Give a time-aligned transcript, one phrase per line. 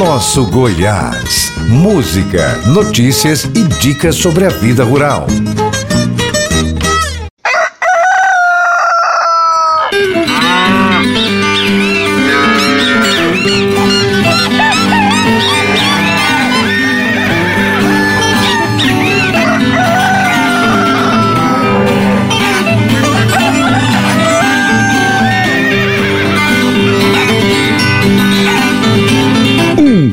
[0.00, 1.52] Nosso Goiás.
[1.68, 5.26] Música, notícias e dicas sobre a vida rural.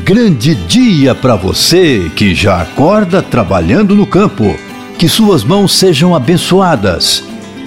[0.08, 4.56] Grande dia para você que já acorda trabalhando no campo.
[4.96, 7.22] Que suas mãos sejam abençoadas.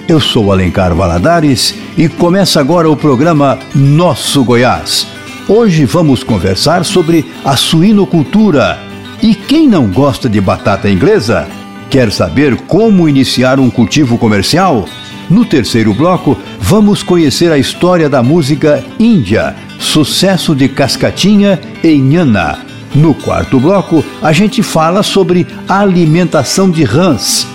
[0.08, 5.06] Eu sou Alencar Valadares e começa agora o programa Nosso Goiás.
[5.48, 8.76] Hoje vamos conversar sobre a suinocultura.
[9.22, 11.46] E quem não gosta de batata inglesa?
[11.88, 14.88] Quer saber como iniciar um cultivo comercial?
[15.30, 22.60] No terceiro bloco, vamos conhecer a história da música índia Sucesso de Cascatinha e Nhana.
[22.94, 27.46] No quarto bloco, a gente fala sobre alimentação de rãs.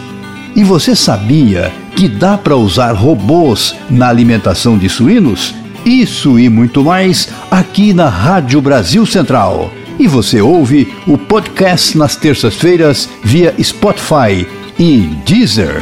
[0.56, 5.56] E você sabia que dá para usar robôs na alimentação de suínos?
[5.86, 9.72] Isso e muito mais aqui na Rádio Brasil Central.
[9.98, 14.46] E você ouve o podcast nas terças-feiras via Spotify
[14.78, 15.82] e Deezer.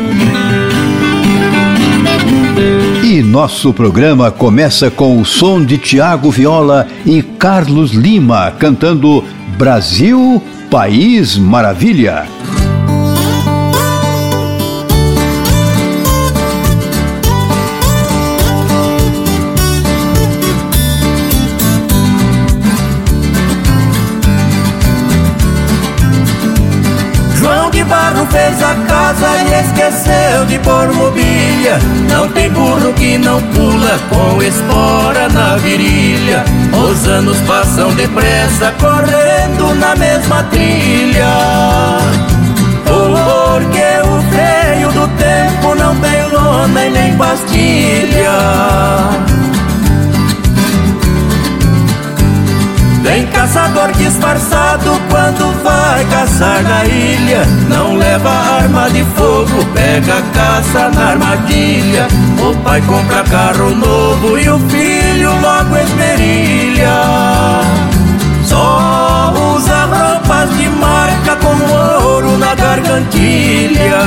[3.03, 9.23] E nosso programa começa com o som de Tiago Viola e Carlos Lima cantando
[9.57, 12.25] Brasil, País Maravilha.
[27.87, 28.75] Barro fez a
[29.05, 31.79] casa e esqueceu de pôr mobília.
[32.09, 36.43] Não tem burro que não pula com espora na virilha.
[36.73, 41.27] Os anos passam depressa, correndo na mesma trilha.
[42.83, 48.31] Porque o freio do tempo não tem lona e nem pastilha.
[53.05, 57.45] Tem caçador disfarçado quando vai caçar na ilha.
[57.69, 62.07] Não leva arma de fogo, pega caça na armadilha.
[62.41, 66.97] O pai compra carro novo e o filho logo esmerilha.
[68.43, 74.01] Só usa roupas de marca com ouro na gargantilha.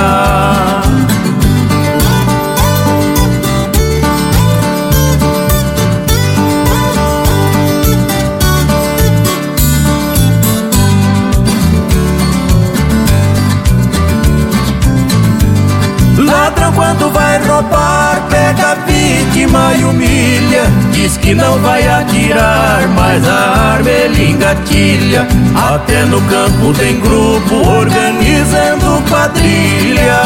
[16.72, 20.64] Quando vai roubar, pega a vítima e humilha.
[20.92, 25.26] Diz que não vai atirar, mas a arma ele engatilha.
[25.54, 30.20] Até no campo tem grupo organizando quadrilha.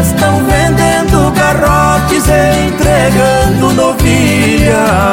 [0.00, 5.10] Estão vendendo garrotes e entregando novilhas.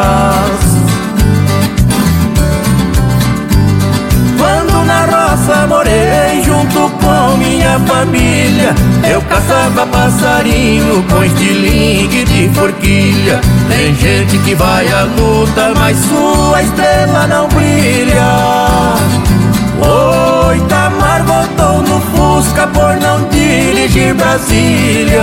[5.48, 6.90] roça morei junto
[7.28, 8.74] com minha família.
[9.10, 13.42] Eu caçava passarinho com estilingue de forquilha.
[13.68, 18.28] Tem gente que vai à luta, mas sua estrela não brilha.
[19.80, 25.22] O Itamar voltou no Fusca por não dirigir Brasília.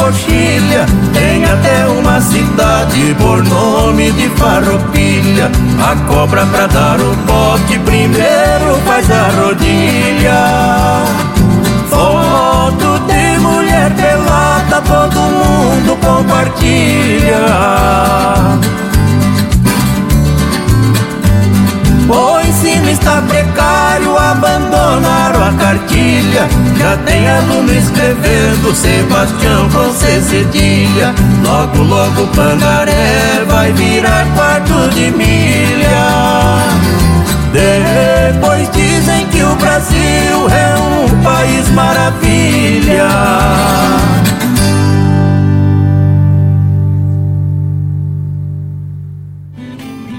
[0.00, 0.86] Coxilha.
[1.12, 5.50] Tem até uma cidade por nome de Farroupilha.
[5.82, 11.04] A cobra pra dar o bote primeiro faz a rodilha.
[11.90, 17.46] Foto de mulher pelada todo mundo compartilha.
[22.08, 26.48] O ensino está precário, abandonaram a cartilha.
[26.78, 31.14] Já tem aluno escrevendo Sebastião com cedilha.
[31.44, 36.08] Logo, logo Pangaré vai virar quarto de milha.
[37.52, 43.08] Depois dizem que o Brasil é um país maravilha.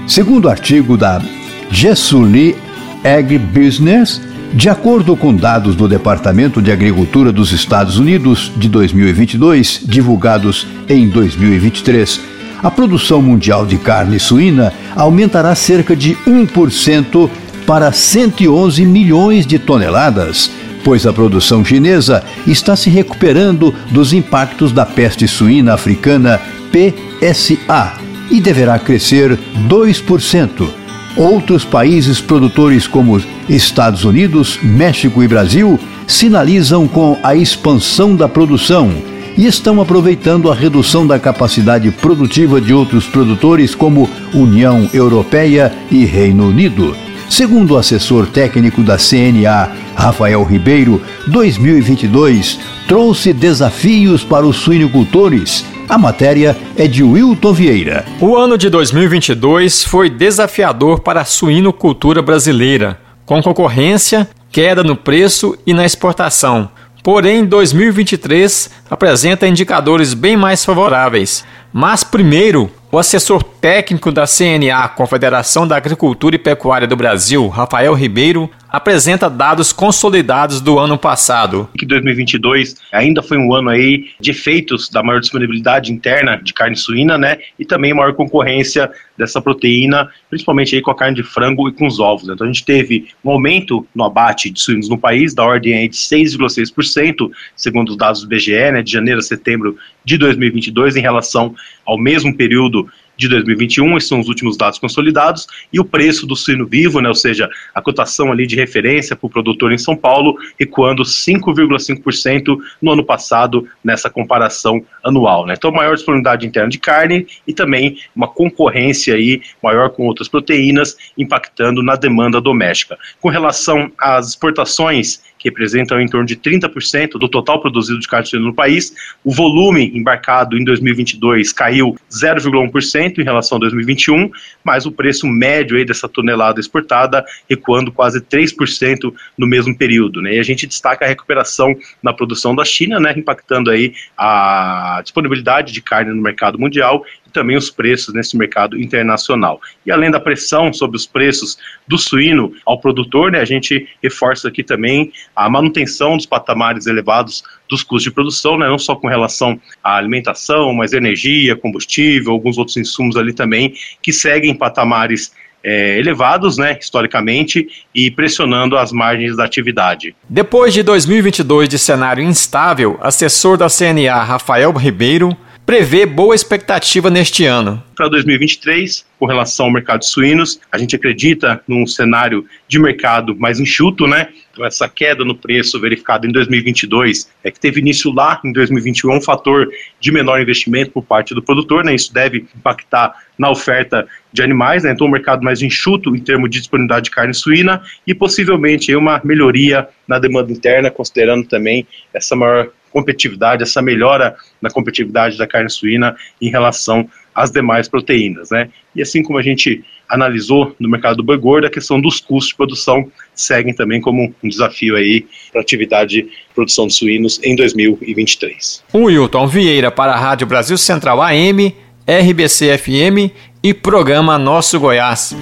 [0.06, 1.22] Segundo artigo da
[1.70, 2.54] Gesuli
[3.02, 4.20] Agribusiness,
[4.54, 11.08] De acordo com dados do Departamento de Agricultura dos Estados Unidos de 2022, divulgados em
[11.08, 12.20] 2023,
[12.62, 17.30] a produção mundial de carne suína aumentará cerca de 1%
[17.66, 20.50] para 111 milhões de toneladas,
[20.84, 26.38] pois a produção chinesa está se recuperando dos impactos da peste suína africana
[26.70, 27.94] PSA
[28.30, 30.81] e deverá crescer 2%.
[31.16, 38.90] Outros países produtores, como Estados Unidos, México e Brasil, sinalizam com a expansão da produção
[39.36, 46.04] e estão aproveitando a redução da capacidade produtiva de outros produtores, como União Europeia e
[46.04, 46.96] Reino Unido.
[47.28, 55.98] Segundo o assessor técnico da CNA, Rafael Ribeiro, 2022 trouxe desafios para os suinocultores a
[55.98, 58.06] matéria é de Wilton Vieira.
[58.18, 65.54] O ano de 2022 foi desafiador para a suinocultura brasileira, com concorrência, queda no preço
[65.66, 66.70] e na exportação.
[67.02, 71.44] Porém, 2023 apresenta indicadores bem mais favoráveis.
[71.70, 77.92] Mas primeiro, o assessor técnico da CNA, Confederação da Agricultura e Pecuária do Brasil, Rafael
[77.92, 81.68] Ribeiro, apresenta dados consolidados do ano passado.
[81.76, 86.74] Que 2022 ainda foi um ano aí de efeitos da maior disponibilidade interna de carne
[86.74, 91.68] suína, né, e também maior concorrência dessa proteína, principalmente aí com a carne de frango
[91.68, 92.28] e com os ovos.
[92.28, 95.96] Então a gente teve um aumento no abate de suínos no país da ordem de
[95.96, 101.54] 6,6%, segundo os dados do BGE, né, de janeiro a setembro de 2022 em relação
[101.84, 102.88] ao mesmo período
[103.22, 107.08] de 2021, esses são os últimos dados consolidados, e o preço do suíno vivo, né,
[107.08, 112.58] ou seja, a cotação ali de referência para o produtor em São Paulo, recuando 5,5%
[112.80, 115.46] no ano passado nessa comparação anual.
[115.46, 115.54] Né?
[115.56, 120.96] Então, maior disponibilidade interna de carne e também uma concorrência aí maior com outras proteínas,
[121.16, 122.98] impactando na demanda doméstica.
[123.20, 128.22] Com relação às exportações, que representam em torno de 30% do total produzido de carne
[128.34, 128.94] no país.
[129.24, 134.30] O volume embarcado em 2022 caiu 0,1% em relação a 2021,
[134.62, 140.22] mas o preço médio aí dessa tonelada exportada recuando quase 3% no mesmo período.
[140.22, 140.36] Né?
[140.36, 145.72] E a gente destaca a recuperação na produção da China, né, impactando aí a disponibilidade
[145.72, 149.60] de carne no mercado mundial também os preços nesse mercado internacional.
[149.84, 154.48] E além da pressão sobre os preços do suíno ao produtor, né, a gente reforça
[154.48, 159.08] aqui também a manutenção dos patamares elevados dos custos de produção, né, não só com
[159.08, 165.32] relação à alimentação, mas energia, combustível, alguns outros insumos ali também, que seguem patamares
[165.64, 170.14] é, elevados, né, historicamente, e pressionando as margens da atividade.
[170.28, 177.44] Depois de 2022 de cenário instável, assessor da CNA Rafael Ribeiro prevê boa expectativa neste
[177.44, 177.82] ano.
[177.94, 183.36] Para 2023, com relação ao mercado de suínos, a gente acredita num cenário de mercado
[183.38, 184.28] mais enxuto, né?
[184.52, 189.16] Então, essa queda no preço verificada em 2022 é que teve início lá em 2021
[189.16, 189.68] um fator
[189.98, 191.94] de menor investimento por parte do produtor, né?
[191.94, 194.92] Isso deve impactar na oferta de animais, né?
[194.92, 199.20] Então, um mercado mais enxuto em termos de disponibilidade de carne suína e possivelmente uma
[199.24, 205.70] melhoria na demanda interna, considerando também essa maior competitividade, essa melhora na competitividade da carne
[205.70, 208.68] suína em relação às demais proteínas, né?
[208.94, 212.48] E assim como a gente analisou no mercado do boi gordo, a questão dos custos
[212.48, 217.40] de produção seguem também como um desafio aí para a atividade de produção de suínos
[217.42, 218.84] em 2023.
[218.92, 221.74] O Wilton Vieira para a Rádio Brasil Central AM,
[222.06, 225.34] RBC FM e programa Nosso Goiás.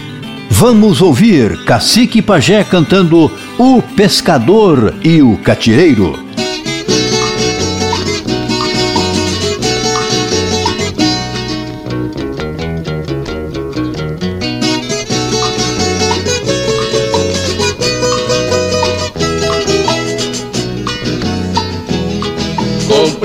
[0.49, 6.13] Vamos ouvir Cacique Pajé cantando O Pescador e o Catireiro.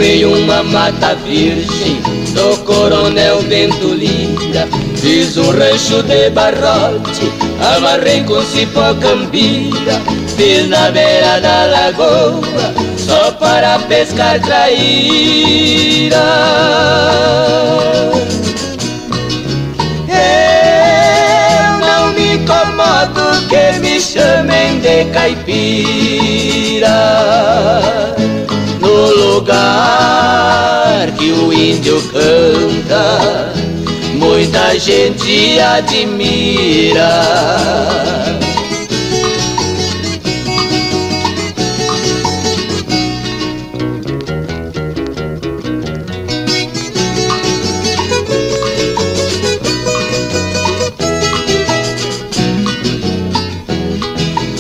[0.06, 2.00] Comprei uma mata virgem
[2.36, 4.68] do Coronel Bento Lira.
[4.98, 7.34] Fiz um rancho de barrote,
[7.76, 10.00] amarrei com cipó cambira.
[10.38, 16.24] Fiz na beira da lagoa, só para pescar traíra.
[20.08, 26.46] Eu não me incomodo que me chamem de caipira
[29.06, 33.54] no lugar que o índio canta,
[34.14, 37.12] muita gente admira.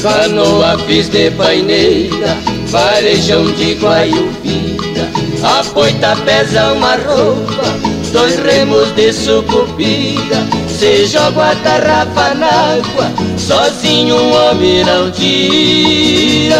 [0.02, 2.38] canoa fiz de paineira,
[2.75, 5.10] varejão de guaiubira,
[5.41, 7.63] a poita pesa uma roupa,
[8.12, 16.55] dois remos de sucupira, se joga a tarrafa na água, sozinho um homem não tira.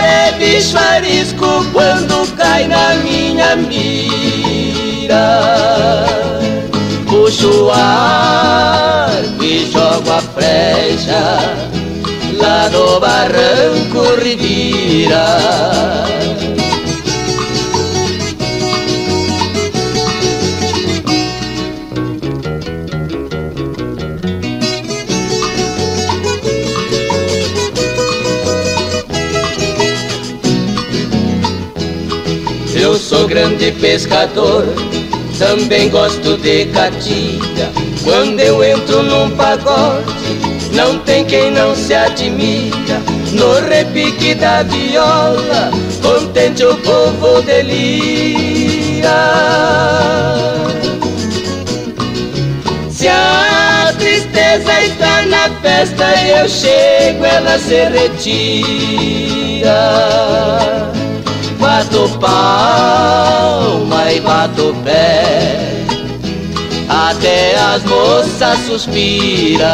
[0.00, 5.16] É bicho arisco quando cai na minha mira.
[7.08, 9.37] Puxo ar
[9.70, 11.38] jogo a flecha
[12.38, 15.26] lá no barranco Rivira.
[32.74, 34.64] Eu sou grande pescador
[35.38, 40.38] também gosto de catinga Quando eu entro num pagode
[40.72, 43.00] Não tem quem não se admira.
[43.32, 45.70] No repique da viola
[46.02, 47.88] Contente o povo delira
[52.90, 59.28] Se a tristeza está na festa Eu chego, ela se retira.
[61.58, 65.68] Bato palma e bato pé
[66.88, 69.66] Até as moças suspiram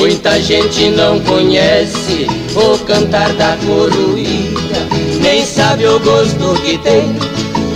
[0.00, 4.88] Muita gente não conhece o cantar da coruína,
[5.20, 7.16] nem sabe o gosto que tem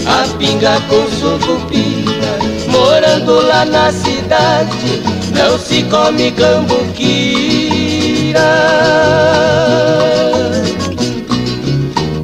[0.07, 1.84] a pinga com sucupira.
[2.69, 5.03] Morando lá na cidade,
[5.35, 6.85] não se come cambuquira.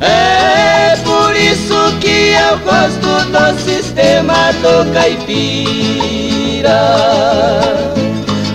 [0.00, 6.10] É por isso que eu gosto do sistema do caipira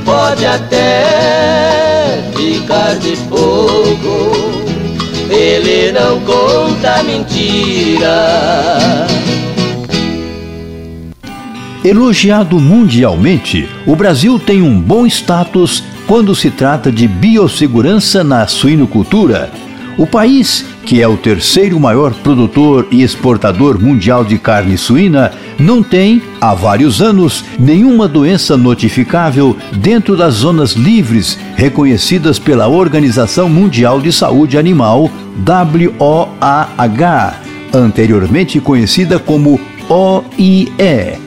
[0.06, 4.32] pode até ficar de fogo,
[5.30, 8.16] ele não conta mentira.
[11.86, 19.52] Elogiado mundialmente, o Brasil tem um bom status quando se trata de biossegurança na suinocultura.
[19.96, 25.84] O país, que é o terceiro maior produtor e exportador mundial de carne suína, não
[25.84, 34.02] tem, há vários anos, nenhuma doença notificável dentro das zonas livres reconhecidas pela Organização Mundial
[34.02, 35.12] de Saúde Animal,
[35.48, 37.36] WOAH,
[37.72, 41.25] anteriormente conhecida como OIE.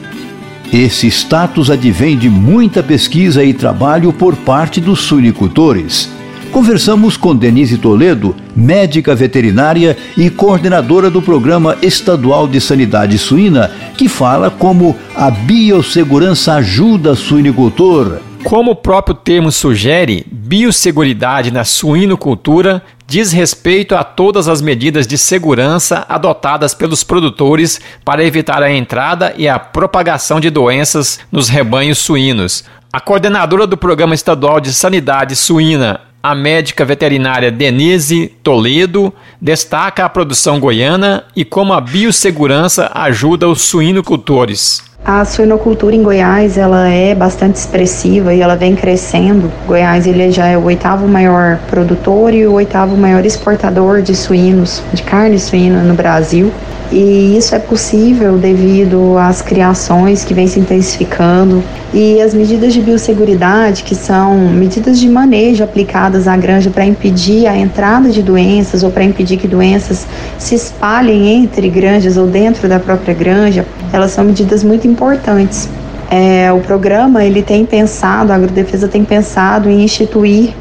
[0.71, 6.11] Esse status advém de muita pesquisa e trabalho por parte dos suinicultores.
[6.51, 14.07] Conversamos com Denise Toledo, médica veterinária e coordenadora do Programa Estadual de Sanidade Suína, que
[14.07, 18.19] fala como a biossegurança ajuda suinicultor.
[18.43, 25.17] Como o próprio termo sugere, biosseguridade na suinocultura diz respeito a todas as medidas de
[25.17, 31.97] segurança adotadas pelos produtores para evitar a entrada e a propagação de doenças nos rebanhos
[31.97, 32.63] suínos.
[32.93, 39.11] A coordenadora do Programa Estadual de Sanidade Suína, a médica veterinária Denise Toledo
[39.41, 44.88] destaca a produção goiana e como a biossegurança ajuda os suinocultores.
[45.03, 49.49] A suinocultura em Goiás ela é bastante expressiva e ela vem crescendo.
[49.65, 54.83] Goiás ele já é o oitavo maior produtor e o oitavo maior exportador de suínos,
[54.93, 56.51] de carne suína no Brasil.
[56.91, 61.63] E isso é possível devido às criações que vêm se intensificando
[61.93, 67.45] e as medidas de biosseguridade, que são medidas de manejo aplicadas à granja para impedir
[67.47, 70.07] a entrada de doenças ou para impedir que doenças
[70.39, 75.69] se espalhem entre granjas ou dentro da própria granja, elas são medidas muito importantes.
[76.11, 80.53] É, o programa ele tem pensado, a Agrodefesa tem pensado em instituir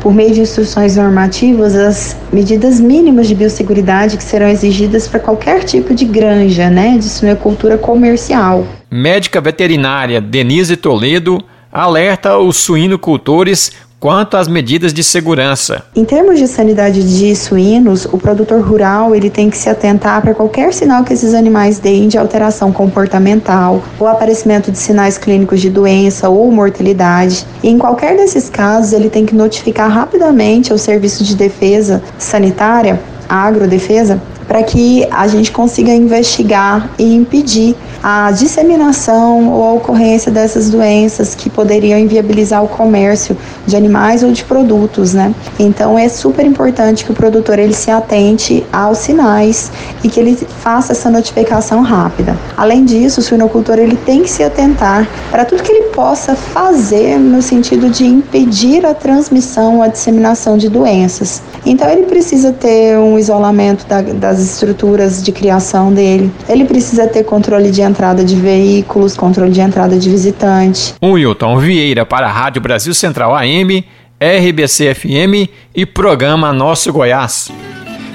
[0.00, 5.64] por meio de instruções normativas, as medidas mínimas de biosseguridade que serão exigidas para qualquer
[5.64, 8.66] tipo de granja, né, de suinocultura comercial.
[8.90, 13.72] Médica veterinária Denise Toledo alerta os suinocultores
[14.06, 15.82] quanto às medidas de segurança.
[15.92, 20.32] Em termos de sanidade de suínos, o produtor rural ele tem que se atentar para
[20.32, 25.68] qualquer sinal que esses animais deem de alteração comportamental, ou aparecimento de sinais clínicos de
[25.68, 27.44] doença ou mortalidade.
[27.64, 33.00] E em qualquer desses casos, ele tem que notificar rapidamente ao Serviço de Defesa Sanitária,
[33.28, 40.30] a Agrodefesa, para que a gente consiga investigar e impedir a disseminação ou a ocorrência
[40.30, 43.36] dessas doenças que poderiam inviabilizar o comércio
[43.66, 45.34] de animais ou de produtos, né?
[45.58, 49.72] Então é super importante que o produtor ele se atente aos sinais
[50.04, 52.36] e que ele faça essa notificação rápida.
[52.56, 57.18] Além disso, o suinocultor ele tem que se atentar para tudo que ele possa fazer
[57.18, 61.42] no sentido de impedir a transmissão, a disseminação de doenças.
[61.64, 66.30] Então ele precisa ter um isolamento da, das estruturas de criação dele.
[66.48, 70.94] Ele precisa ter controle de entrada de veículos, controle de entrada de visitante.
[71.02, 73.84] Wilton Vieira para a Rádio Brasil Central AM,
[74.20, 77.50] RBC FM e programa Nosso Goiás.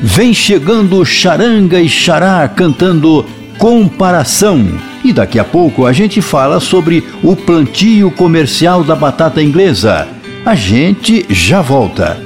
[0.01, 3.23] Vem chegando Charanga e Xará cantando
[3.59, 4.65] Comparação.
[5.03, 10.07] E daqui a pouco a gente fala sobre o plantio comercial da batata inglesa.
[10.43, 12.17] A gente já volta.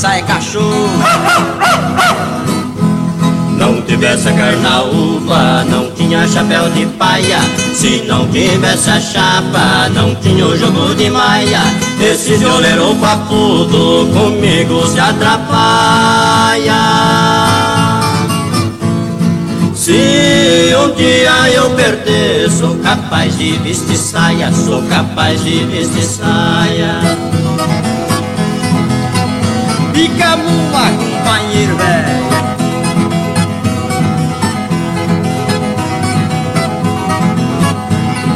[0.00, 0.88] Sai cachorro.
[3.58, 7.38] Não tivesse a carnaúva, não tinha chapéu de paia.
[7.74, 11.60] Se não tivesse a chapa, não tinha o jogo de maia.
[12.00, 16.80] Esse violeiro papudo comigo se atrapalha.
[19.74, 27.00] Se um dia eu perder, sou capaz de vestir saia, sou capaz de vestir saia.
[30.12, 32.20] Ficamos lá, companheiro velho.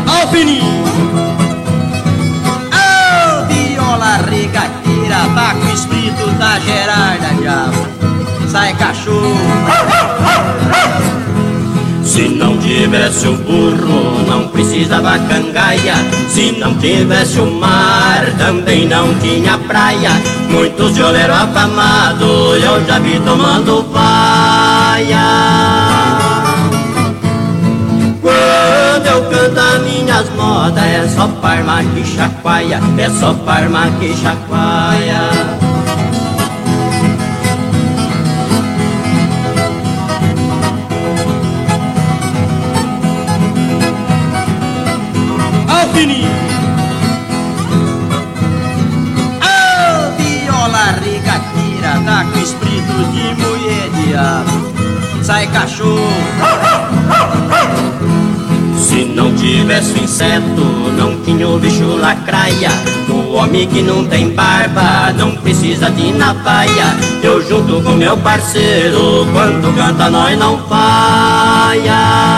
[0.07, 0.85] Ao fininho.
[2.73, 5.19] Ao viola regateira,
[5.62, 7.87] o espírito da Gerarda, diabo.
[8.49, 9.84] Sai cachorro.
[12.05, 15.95] Se não tivesse o burro, não precisava cangaia.
[16.29, 20.11] Se não tivesse o mar, também não tinha praia.
[20.51, 25.19] Muitos violeiros afamados eu já vi tomando vaia.
[28.21, 34.14] Quando eu canto as minhas modas, é só parma que chacoalha, é só parma que
[34.14, 34.84] chacoalha.
[45.94, 46.28] Fininho.
[49.40, 54.74] A viola regateira tá com espírito de mulher diabo.
[55.22, 56.12] Sai cachorro.
[58.76, 60.62] Se não tivesse inseto,
[60.98, 62.70] não tinha o bicho lacraia.
[63.09, 66.96] O homem que não tem barba, não precisa de navaia.
[67.22, 72.35] Eu junto com meu parceiro, quando canta nós não falha.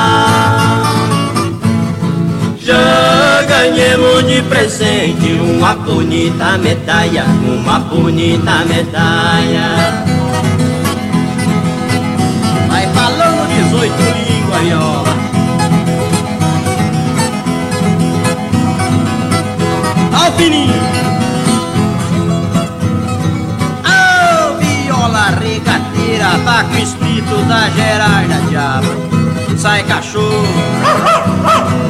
[2.58, 3.15] Já
[3.56, 10.04] ganhemos de presente uma bonita medalha, uma bonita medalha.
[12.68, 13.94] Vai falando 18
[14.28, 15.04] línguas aí, ó.
[20.24, 20.74] Alpininho.
[23.86, 28.88] Oh, viola regateira, tá com o espírito da Gerarda, diabo.
[29.56, 30.44] Sai cachorro.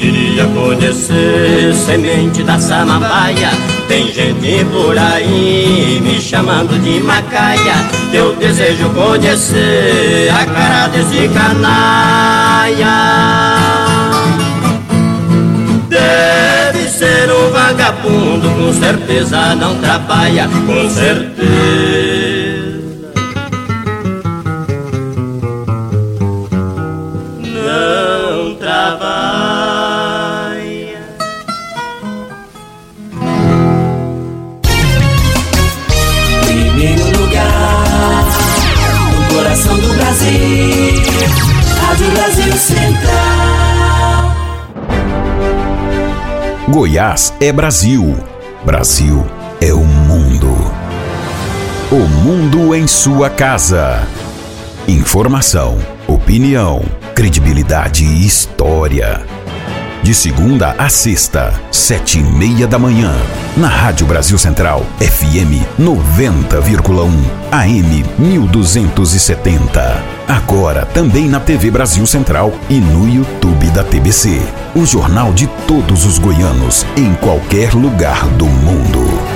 [0.00, 3.50] Queria conhecer semente da samambaia.
[3.86, 7.74] Tem gente por aí me chamando de macaia.
[8.10, 12.86] Eu desejo conhecer a cara desse canalha.
[15.90, 21.99] Deve ser um vagabundo, com certeza não trabalha, com certeza.
[46.68, 48.16] Goiás é Brasil.
[48.64, 49.26] Brasil
[49.60, 50.54] é o mundo.
[51.90, 54.06] O mundo em sua casa.
[54.86, 59.29] Informação, opinião, credibilidade e história.
[60.02, 63.14] De segunda a sexta, sete e meia da manhã.
[63.54, 67.10] Na Rádio Brasil Central, FM 90,1,
[67.52, 70.02] AM 1270.
[70.26, 74.40] Agora também na TV Brasil Central e no YouTube da TBC.
[74.74, 79.29] O jornal de todos os goianos, em qualquer lugar do mundo.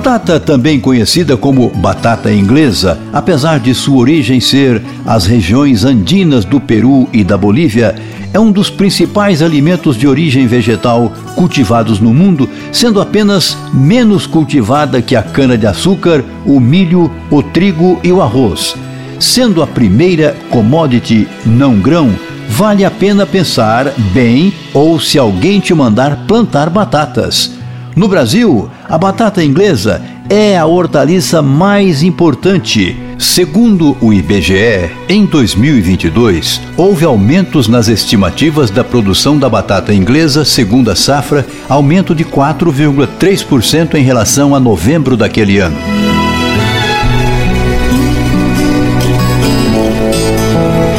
[0.00, 6.58] Batata, também conhecida como batata inglesa, apesar de sua origem ser as regiões andinas do
[6.58, 7.94] Peru e da Bolívia,
[8.32, 15.02] é um dos principais alimentos de origem vegetal cultivados no mundo, sendo apenas menos cultivada
[15.02, 18.74] que a cana-de-açúcar, o milho, o trigo e o arroz.
[19.18, 22.10] Sendo a primeira commodity não grão,
[22.48, 27.60] vale a pena pensar bem ou se alguém te mandar plantar batatas.
[27.94, 32.98] No Brasil, a batata inglesa é a hortaliça mais importante.
[33.16, 40.90] Segundo o IBGE, em 2022, houve aumentos nas estimativas da produção da batata inglesa, segundo
[40.90, 45.76] a safra, aumento de 4,3% em relação a novembro daquele ano.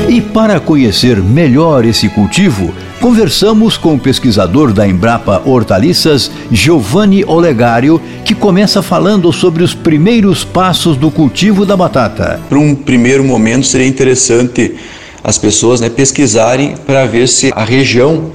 [0.07, 7.99] E para conhecer melhor esse cultivo, conversamos com o pesquisador da Embrapa Hortaliças, Giovanni Olegário,
[8.23, 12.39] que começa falando sobre os primeiros passos do cultivo da batata.
[12.47, 14.75] Para um primeiro momento seria interessante
[15.23, 18.31] as pessoas né, pesquisarem para ver se a região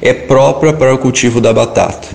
[0.00, 2.08] é própria para o cultivo da batata.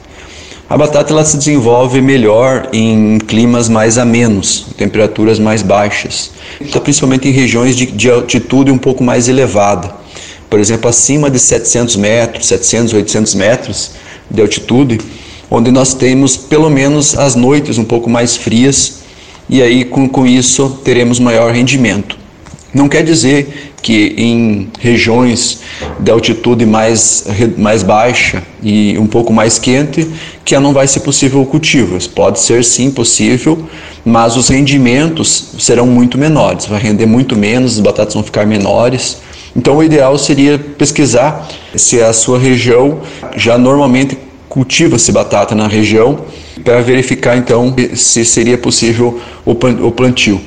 [0.68, 7.28] A batata ela se desenvolve melhor em climas mais amenos, temperaturas mais baixas, então, principalmente
[7.28, 10.01] em regiões de, de altitude um pouco mais elevada.
[10.52, 13.92] Por exemplo, acima de 700 metros, 700, 800 metros
[14.30, 15.00] de altitude,
[15.50, 19.00] onde nós temos pelo menos as noites um pouco mais frias
[19.50, 22.18] e aí com, com isso teremos maior rendimento.
[22.74, 25.60] Não quer dizer que em regiões
[25.98, 27.26] de altitude mais,
[27.58, 30.06] mais baixa e um pouco mais quente,
[30.44, 31.98] que não vai ser possível o cultivo.
[32.10, 33.58] Pode ser sim possível,
[34.04, 39.31] mas os rendimentos serão muito menores, vai render muito menos, as batatas vão ficar menores.
[39.56, 43.00] Então o ideal seria pesquisar se a sua região
[43.36, 46.20] já normalmente cultiva-se batata na região,
[46.64, 50.40] para verificar então se seria possível o plantio.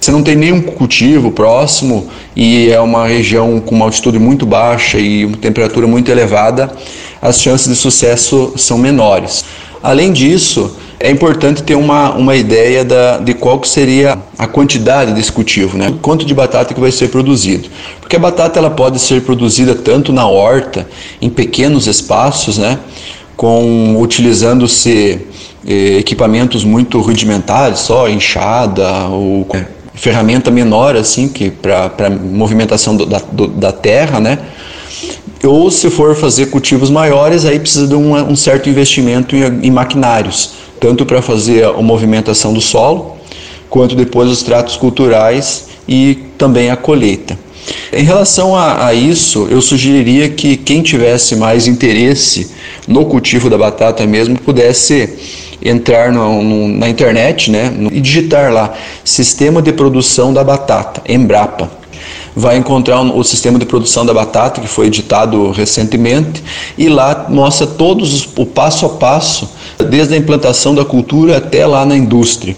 [0.00, 4.98] Você não tem nenhum cultivo próximo e é uma região com uma altitude muito baixa
[4.98, 6.72] e uma temperatura muito elevada,
[7.20, 9.44] as chances de sucesso são menores.
[9.82, 15.12] Além disso, é importante ter uma, uma ideia da, de qual que seria a quantidade
[15.14, 15.94] desse cultivo, né?
[16.02, 17.70] quanto de batata que vai ser produzido.
[17.98, 20.86] Porque a batata ela pode ser produzida tanto na horta,
[21.20, 22.78] em pequenos espaços, né?
[23.34, 25.18] com utilizando-se
[25.66, 29.46] eh, equipamentos muito rudimentares, só enxada ou
[29.94, 34.38] ferramenta menor assim que para movimentação do, da, do, da terra, né?
[35.42, 39.70] Ou se for fazer cultivos maiores, aí precisa de um, um certo investimento em, em
[39.70, 43.16] maquinários, tanto para fazer a movimentação do solo,
[43.68, 47.38] quanto depois os tratos culturais e também a colheita.
[47.92, 52.50] Em relação a, a, isso, eu sugeriria que quem tivesse mais interesse
[52.88, 55.08] no cultivo da batata mesmo pudesse
[55.62, 58.72] entrar no, no, na internet né, e digitar lá
[59.04, 61.70] Sistema de Produção da Batata, Embrapa.
[62.34, 66.42] Vai encontrar o sistema de produção da batata que foi editado recentemente
[66.78, 69.50] e lá mostra todos o passo a passo,
[69.82, 72.56] desde a implantação da cultura até lá na indústria.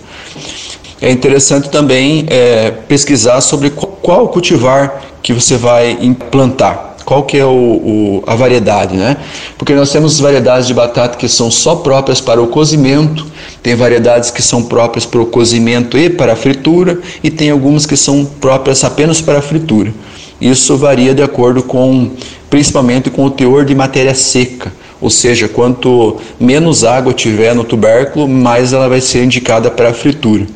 [1.00, 7.44] É interessante também é, pesquisar sobre qual cultivar que você vai implantar qual que é
[7.44, 9.16] o, o, a variedade, né?
[9.58, 13.26] Porque nós temos variedades de batata que são só próprias para o cozimento,
[13.62, 17.86] tem variedades que são próprias para o cozimento e para a fritura, e tem algumas
[17.86, 19.92] que são próprias apenas para a fritura.
[20.40, 22.10] Isso varia de acordo com,
[22.48, 28.26] principalmente com o teor de matéria seca, ou seja, quanto menos água tiver no tubérculo,
[28.26, 30.46] mais ela vai ser indicada para a fritura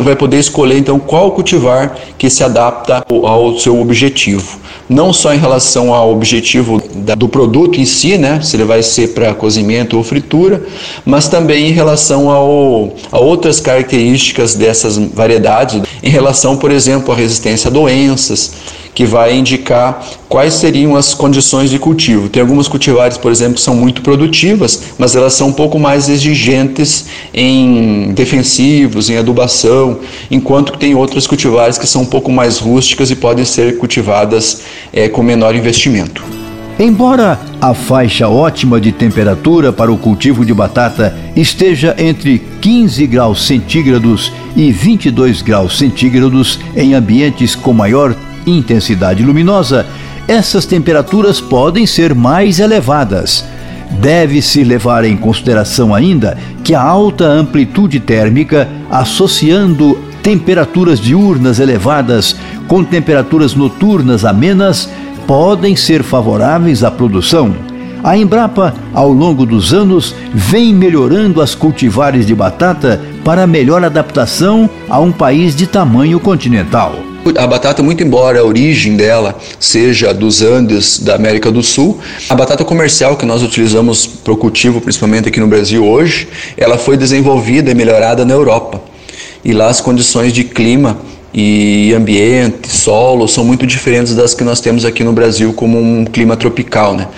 [0.00, 4.58] vai poder escolher então qual cultivar que se adapta ao seu objetivo.
[4.88, 6.80] Não só em relação ao objetivo
[7.16, 10.62] do produto em si, né, se ele vai ser para cozimento ou fritura,
[11.04, 17.16] mas também em relação ao, a outras características dessas variedades, em relação, por exemplo, à
[17.16, 18.52] resistência a doenças,
[18.98, 22.28] que vai indicar quais seriam as condições de cultivo.
[22.28, 26.08] Tem algumas cultivares, por exemplo, que são muito produtivas, mas elas são um pouco mais
[26.08, 32.58] exigentes em defensivos, em adubação, enquanto que tem outras cultivares que são um pouco mais
[32.58, 36.24] rústicas e podem ser cultivadas é, com menor investimento.
[36.76, 43.46] Embora a faixa ótima de temperatura para o cultivo de batata esteja entre 15 graus
[43.46, 48.16] centígrados e 22 graus centígrados em ambientes com maior
[48.56, 49.86] intensidade luminosa,
[50.26, 53.44] essas temperaturas podem ser mais elevadas.
[54.00, 62.84] Deve-se levar em consideração ainda que a alta amplitude térmica, associando temperaturas diurnas elevadas com
[62.84, 64.90] temperaturas noturnas amenas,
[65.26, 67.54] podem ser favoráveis à produção.
[68.04, 74.70] A Embrapa, ao longo dos anos, vem melhorando as cultivares de batata para melhor adaptação
[74.88, 77.07] a um país de tamanho continental.
[77.36, 82.34] A batata, muito embora a origem dela seja dos Andes da América do Sul, a
[82.34, 86.96] batata comercial que nós utilizamos para o cultivo, principalmente aqui no Brasil hoje, ela foi
[86.96, 88.80] desenvolvida e melhorada na Europa.
[89.44, 90.98] E lá as condições de clima
[91.32, 96.04] e ambiente, solo, são muito diferentes das que nós temos aqui no Brasil como um
[96.04, 97.08] clima tropical, né?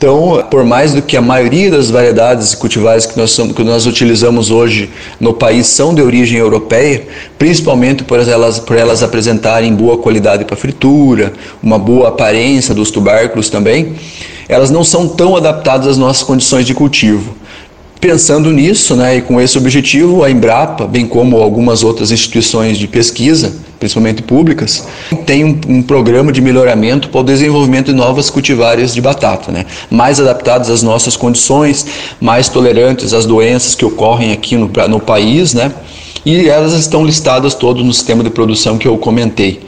[0.00, 4.50] Então, por mais do que a maioria das variedades cultivares que nós, que nós utilizamos
[4.50, 4.88] hoje
[5.20, 7.06] no país são de origem europeia,
[7.38, 13.50] principalmente por elas, por elas apresentarem boa qualidade para fritura, uma boa aparência dos tubérculos
[13.50, 13.94] também,
[14.48, 17.36] elas não são tão adaptadas às nossas condições de cultivo.
[18.00, 22.88] Pensando nisso, né, e com esse objetivo, a Embrapa, bem como algumas outras instituições de
[22.88, 24.86] pesquisa, principalmente públicas,
[25.26, 29.66] tem um, um, programa de melhoramento para o desenvolvimento de novas cultivares de batata, né,
[29.90, 31.84] mais adaptadas às nossas condições,
[32.18, 35.70] mais tolerantes às doenças que ocorrem aqui no, no país, né,
[36.24, 39.60] e elas estão listadas todas no sistema de produção que eu comentei.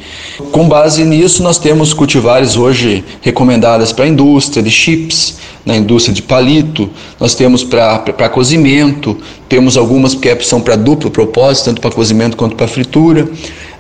[0.50, 6.12] Com base nisso, nós temos cultivares hoje recomendadas para a indústria de chips, na indústria
[6.12, 9.16] de palito, nós temos para cozimento,
[9.48, 13.28] temos algumas que são para duplo propósito, tanto para cozimento quanto para fritura.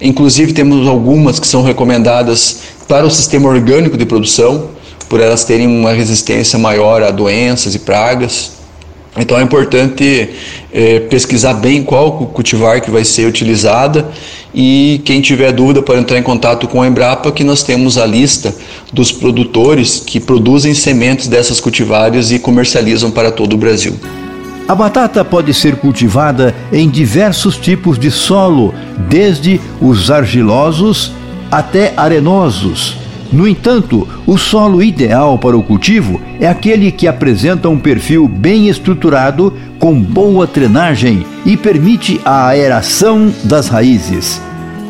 [0.00, 4.70] Inclusive, temos algumas que são recomendadas para o sistema orgânico de produção,
[5.08, 8.61] por elas terem uma resistência maior a doenças e pragas.
[9.16, 10.30] Então é importante
[10.72, 14.08] é, pesquisar bem qual cultivar que vai ser utilizada
[14.54, 18.06] e quem tiver dúvida pode entrar em contato com a Embrapa que nós temos a
[18.06, 18.54] lista
[18.90, 23.94] dos produtores que produzem sementes dessas cultivares e comercializam para todo o Brasil.
[24.66, 28.72] A batata pode ser cultivada em diversos tipos de solo,
[29.10, 31.12] desde os argilosos
[31.50, 33.01] até arenosos
[33.32, 38.68] no entanto, o solo ideal para o cultivo é aquele que apresenta um perfil bem
[38.68, 44.38] estruturado, com boa drenagem e permite a aeração das raízes.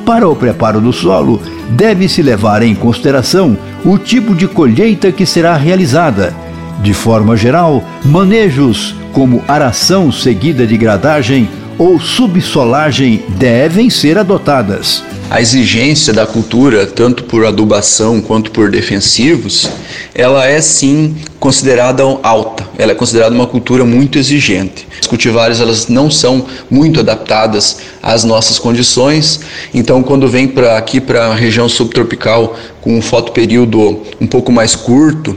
[0.04, 5.56] Para o preparo do solo, deve-se levar em consideração o tipo de colheita que será
[5.56, 6.34] realizada.
[6.82, 15.40] De forma geral, manejos como aração seguida de gradagem ou subsolagem devem ser adotadas a
[15.40, 19.66] exigência da cultura, tanto por adubação quanto por defensivos,
[20.14, 22.68] ela é sim considerada alta.
[22.76, 24.86] Ela é considerada uma cultura muito exigente.
[25.00, 29.40] As cultivares elas não são muito adaptadas às nossas condições.
[29.72, 34.76] Então, quando vem para aqui para a região subtropical com um fotoperíodo um pouco mais
[34.76, 35.34] curto,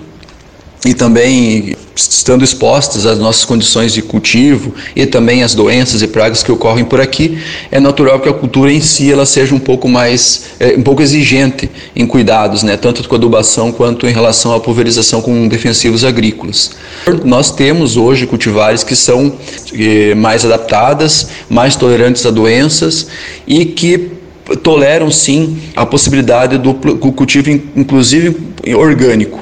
[0.84, 6.44] e também estando expostas às nossas condições de cultivo e também às doenças e pragas
[6.44, 7.38] que ocorrem por aqui,
[7.72, 11.02] é natural que a cultura em si ela seja um pouco mais, é, um pouco
[11.02, 16.72] exigente em cuidados, né, tanto com adubação quanto em relação à pulverização com defensivos agrícolas.
[17.24, 19.34] Nós temos hoje cultivares que são
[19.74, 23.08] é, mais adaptadas, mais tolerantes a doenças
[23.48, 24.12] e que
[24.62, 28.36] toleram sim a possibilidade do cultivo inclusive
[28.76, 29.40] orgânico.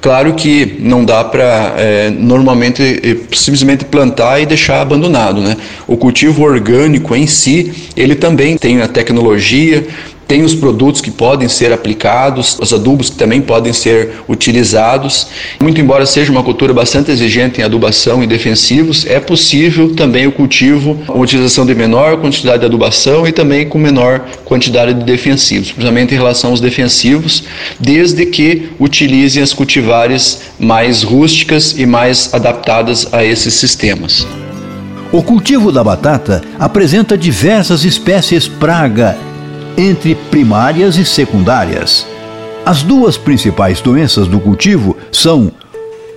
[0.00, 5.56] Claro que não dá para é, normalmente simplesmente plantar e deixar abandonado, né?
[5.88, 9.84] O cultivo orgânico em si, ele também tem a tecnologia,
[10.28, 15.28] tem os produtos que podem ser aplicados, os adubos que também podem ser utilizados.
[15.58, 20.32] Muito embora seja uma cultura bastante exigente em adubação e defensivos, é possível também o
[20.32, 25.72] cultivo, a utilização de menor quantidade de adubação e também com menor quantidade de defensivos,
[25.72, 27.44] principalmente em relação aos defensivos,
[27.80, 34.26] desde que utilizem as cultivares mais rústicas e mais adaptadas a esses sistemas.
[35.10, 39.16] O cultivo da batata apresenta diversas espécies praga
[39.78, 42.04] entre primárias e secundárias.
[42.66, 45.52] As duas principais doenças do cultivo são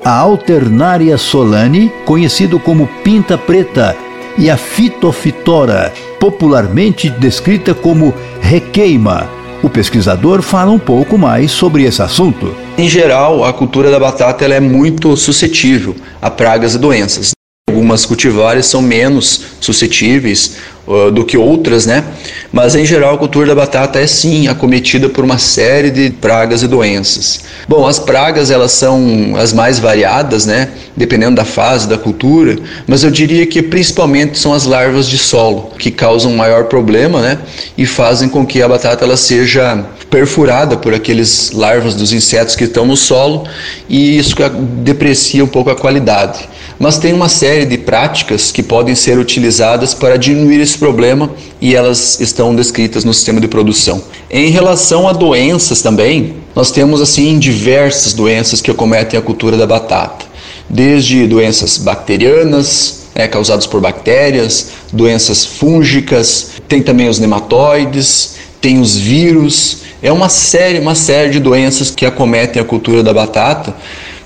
[0.04, 3.96] a Alternaria solane, conhecido como pinta preta,
[4.36, 9.30] e a Fitofitora, popularmente descrita como requeima.
[9.62, 12.56] O pesquisador fala um pouco mais sobre esse assunto.
[12.80, 17.32] Em geral, a cultura da batata é muito suscetível a pragas e doenças.
[17.70, 22.04] Algumas cultivares são menos suscetíveis uh, do que outras, né?
[22.52, 26.62] Mas em geral a cultura da batata é sim acometida por uma série de pragas
[26.62, 27.46] e doenças.
[27.68, 30.70] Bom, as pragas elas são as mais variadas, né?
[30.96, 35.72] Dependendo da fase da cultura, mas eu diria que principalmente são as larvas de solo
[35.80, 37.38] que causam maior problema, né?
[37.78, 42.66] E fazem com que a batata ela seja perfurada por aqueles larvas dos insetos que
[42.66, 43.48] estão no solo
[43.88, 44.36] e isso
[44.84, 46.50] deprecia um pouco a qualidade
[46.82, 51.30] mas tem uma série de práticas que podem ser utilizadas para diminuir esse problema
[51.62, 54.02] e elas estão descritas no sistema de produção.
[54.32, 59.68] Em relação a doenças também, nós temos assim diversas doenças que acometem a cultura da
[59.68, 60.26] batata,
[60.68, 68.98] desde doenças bacterianas, né, causados por bactérias, doenças fúngicas, tem também os nematóides, tem os
[68.98, 73.76] vírus, é uma série, uma série de doenças que acometem a cultura da batata.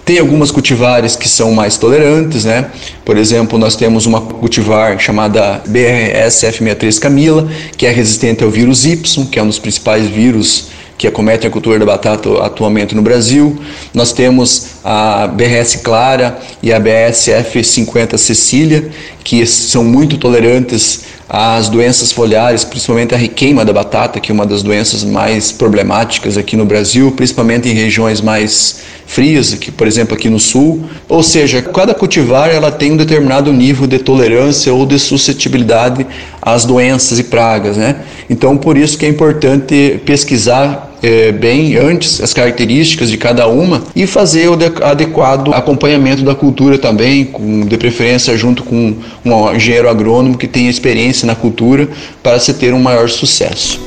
[0.06, 2.68] Tem algumas cultivares que são mais tolerantes, né?
[3.04, 9.26] Por exemplo, nós temos uma cultivar chamada BRSF63 Camila, que é resistente ao vírus Y,
[9.26, 13.60] que é um dos principais vírus que acometem a cultura da batata atualmente no Brasil.
[13.96, 18.89] Nós temos a BRS Clara e a BSF 50 Cecília,
[19.24, 24.46] que são muito tolerantes às doenças foliares, principalmente a requeima da batata, que é uma
[24.46, 30.15] das doenças mais problemáticas aqui no Brasil, principalmente em regiões mais frias, aqui, por exemplo,
[30.15, 30.84] aqui no sul.
[31.08, 36.06] Ou seja, cada cultivar ela tem um determinado nível de tolerância ou de suscetibilidade
[36.41, 37.98] às doenças e pragas, né?
[38.30, 43.84] Então, por isso que é importante pesquisar é, bem antes as características de cada uma
[43.96, 49.88] e fazer o adequado acompanhamento da cultura também, com, de preferência junto com um engenheiro
[49.88, 51.88] agrônomo que tenha experiência na cultura
[52.24, 53.80] para se ter um maior sucesso.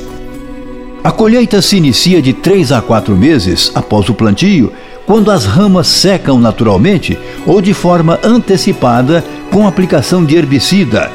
[1.03, 4.71] A colheita se inicia de 3 a 4 meses após o plantio,
[5.09, 11.09] quando as ramas secam naturalmente ou de forma antecipada com aplicação de herbicida.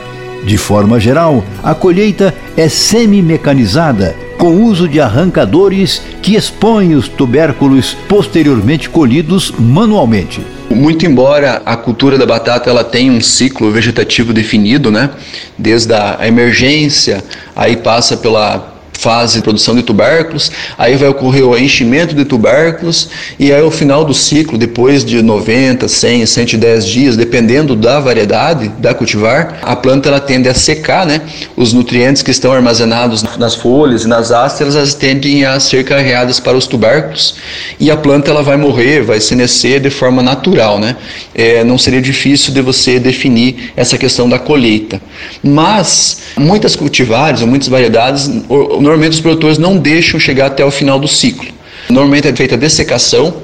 [0.44, 7.96] De forma geral, a colheita é semi-mecanizada com uso de arrancadores que expõem os tubérculos
[8.09, 10.44] posteriormente colhidos manualmente.
[10.68, 15.09] Muito embora a cultura da batata ela tenha um ciclo vegetativo definido, né?
[15.57, 17.22] Desde a emergência,
[17.54, 23.09] aí passa pela fase de produção de tubérculos, aí vai ocorrer o enchimento de tubérculos
[23.38, 28.68] e aí ao final do ciclo, depois de 90, 100, 110 dias, dependendo da variedade
[28.78, 31.20] da cultivar, a planta ela tende a secar, né?
[31.57, 36.40] Os nutrientes que estão armazenados nas folhas e nas hastas, elas tendem a ser carregadas
[36.40, 37.37] para os tubérculos
[37.78, 40.96] e a planta ela vai morrer, vai senescer de forma natural, né?
[41.35, 45.00] É, não seria difícil de você definir essa questão da colheita.
[45.42, 48.30] Mas muitas cultivares ou muitas variedades
[48.85, 51.49] normalmente os produtores não deixam chegar até o final do ciclo.
[51.88, 53.35] Normalmente é feita a dessecação,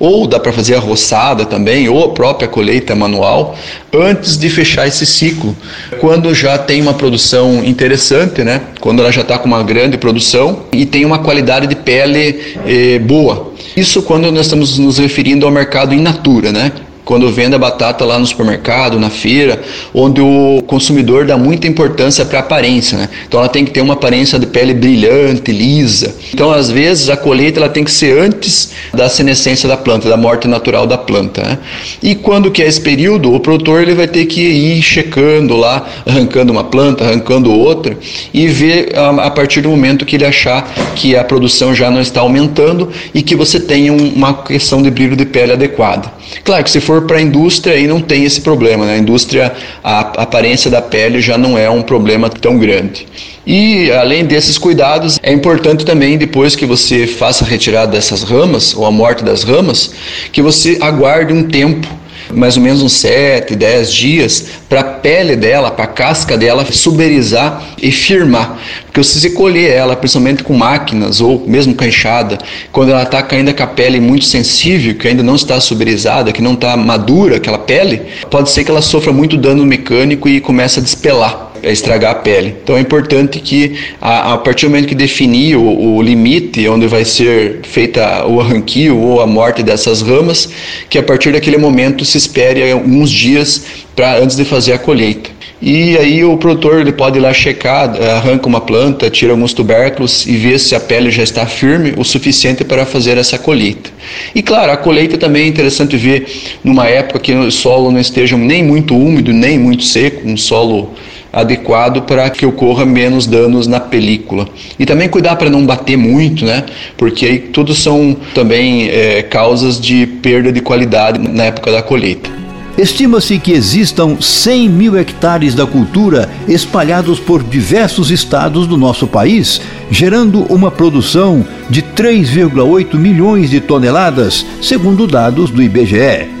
[0.00, 3.56] ou dá para fazer a roçada também, ou a própria colheita manual,
[3.92, 5.54] antes de fechar esse ciclo,
[6.00, 8.62] quando já tem uma produção interessante, né?
[8.80, 12.98] quando ela já está com uma grande produção e tem uma qualidade de pele eh,
[12.98, 13.52] boa.
[13.76, 16.72] Isso quando nós estamos nos referindo ao mercado in natura, né?
[17.10, 19.60] Quando vende a batata lá no supermercado, na feira,
[19.92, 23.08] onde o consumidor dá muita importância para a aparência, né?
[23.26, 26.14] Então ela tem que ter uma aparência de pele brilhante, lisa.
[26.32, 30.16] Então às vezes a colheita ela tem que ser antes da senescência da planta, da
[30.16, 31.58] morte natural da planta, né?
[32.00, 35.84] E quando que é esse período, o produtor ele vai ter que ir checando lá,
[36.06, 37.98] arrancando uma planta, arrancando outra
[38.32, 40.62] e ver a, a partir do momento que ele achar
[40.94, 44.92] que a produção já não está aumentando e que você tenha um, uma questão de
[44.92, 46.19] brilho de pele adequada.
[46.44, 48.86] Claro que se for para a indústria, aí não tem esse problema.
[48.86, 48.94] Né?
[48.94, 53.06] A indústria, a aparência da pele já não é um problema tão grande.
[53.46, 58.74] E além desses cuidados, é importante também, depois que você faça a retirada dessas ramas,
[58.74, 59.92] ou a morte das ramas,
[60.32, 61.99] que você aguarde um tempo
[62.32, 66.64] mais ou menos uns 7, 10 dias para a pele dela, para a casca dela
[66.70, 68.58] suberizar e firmar.
[68.86, 72.38] Porque se você colher ela, principalmente com máquinas ou mesmo com enxada,
[72.72, 76.42] quando ela está ainda com a pele muito sensível, que ainda não está suberizada, que
[76.42, 80.80] não está madura aquela pele, pode ser que ela sofra muito dano mecânico e comece
[80.80, 82.56] a despelar estragar a pele.
[82.62, 86.86] Então é importante que a, a partir do momento que definir o, o, limite onde
[86.86, 90.48] vai ser feita o arranquio ou a morte dessas ramas,
[90.88, 95.40] que a partir daquele momento se espere alguns dias para antes de fazer a colheita.
[95.62, 100.26] E aí o produtor ele pode ir lá checar, arranca uma planta, tira alguns tubérculos
[100.26, 103.90] e vê se a pele já está firme o suficiente para fazer essa colheita.
[104.34, 106.26] E claro, a colheita também é interessante ver
[106.64, 110.94] numa época que o solo não esteja nem muito úmido, nem muito seco, um solo
[111.32, 114.48] adequado para que ocorra menos danos na película.
[114.78, 116.64] E também cuidar para não bater muito, né?
[116.96, 122.40] Porque aí tudo são também é, causas de perda de qualidade na época da colheita.
[122.78, 129.60] Estima-se que existam 100 mil hectares da cultura espalhados por diversos estados do nosso país,
[129.90, 136.39] gerando uma produção de 3,8 milhões de toneladas, segundo dados do IBGE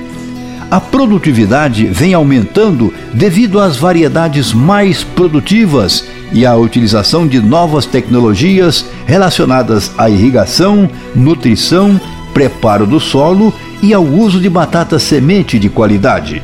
[0.70, 8.84] a produtividade vem aumentando devido às variedades mais produtivas e à utilização de novas tecnologias
[9.04, 12.00] relacionadas à irrigação, nutrição,
[12.32, 13.52] preparo do solo
[13.82, 16.40] e ao uso de batata semente de qualidade.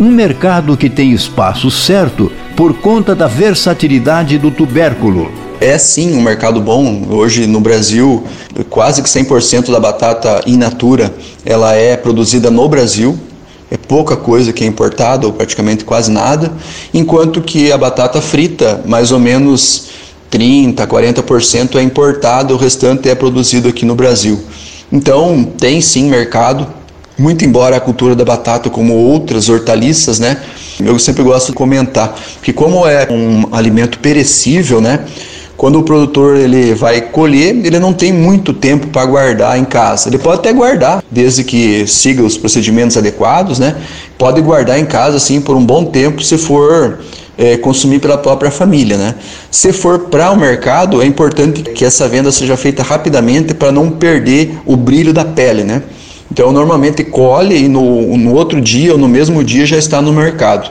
[0.00, 5.30] Um mercado que tem espaço certo por conta da versatilidade do tubérculo.
[5.60, 7.04] É sim um mercado bom.
[7.10, 8.24] Hoje no Brasil,
[8.70, 11.12] quase que 100% da batata in natura
[11.44, 13.18] ela é produzida no Brasil
[13.70, 16.52] é pouca coisa que é importada, ou praticamente quase nada,
[16.92, 19.88] enquanto que a batata frita, mais ou menos
[20.30, 24.40] 30, 40% é importada, o restante é produzido aqui no Brasil.
[24.90, 26.66] Então, tem sim mercado,
[27.18, 30.40] muito embora a cultura da batata, como outras hortaliças, né?
[30.80, 35.04] Eu sempre gosto de comentar que como é um alimento perecível, né?
[35.58, 40.08] Quando o produtor ele vai colher, ele não tem muito tempo para guardar em casa.
[40.08, 43.74] Ele pode até guardar, desde que siga os procedimentos adequados, né?
[44.16, 47.00] Pode guardar em casa assim por um bom tempo, se for
[47.36, 49.16] é, consumir pela própria família, né?
[49.50, 53.90] Se for para o mercado, é importante que essa venda seja feita rapidamente para não
[53.90, 55.82] perder o brilho da pele, né?
[56.30, 60.12] Então, normalmente colhe e no, no outro dia ou no mesmo dia já está no
[60.12, 60.70] mercado.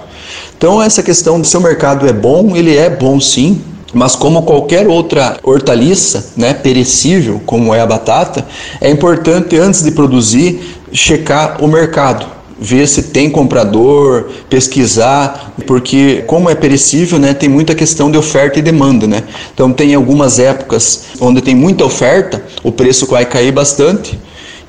[0.57, 3.61] Então, essa questão de se o mercado é bom, ele é bom sim,
[3.93, 8.45] mas como qualquer outra hortaliça, né, perecível, como é a batata,
[8.81, 12.25] é importante antes de produzir checar o mercado,
[12.59, 18.59] ver se tem comprador, pesquisar, porque como é perecível, né, tem muita questão de oferta
[18.59, 19.23] e demanda, né?
[19.53, 24.19] Então tem algumas épocas onde tem muita oferta, o preço vai cair bastante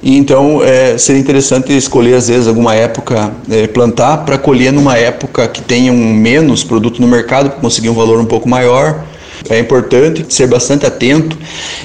[0.03, 4.97] e então é, seria interessante escolher às vezes alguma época, é, plantar para colher numa
[4.97, 9.05] época que tenha um menos produto no mercado, para conseguir um valor um pouco maior.
[9.49, 11.39] É importante ser bastante atento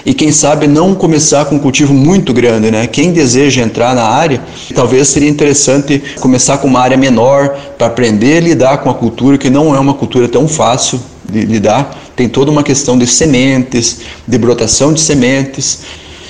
[0.03, 2.87] e quem sabe não começar com um cultivo muito grande, né?
[2.87, 4.41] Quem deseja entrar na área,
[4.73, 9.37] talvez seria interessante começar com uma área menor para aprender a lidar com a cultura,
[9.37, 10.99] que não é uma cultura tão fácil
[11.29, 11.95] de lidar.
[12.15, 15.81] Tem toda uma questão de sementes, de brotação de sementes.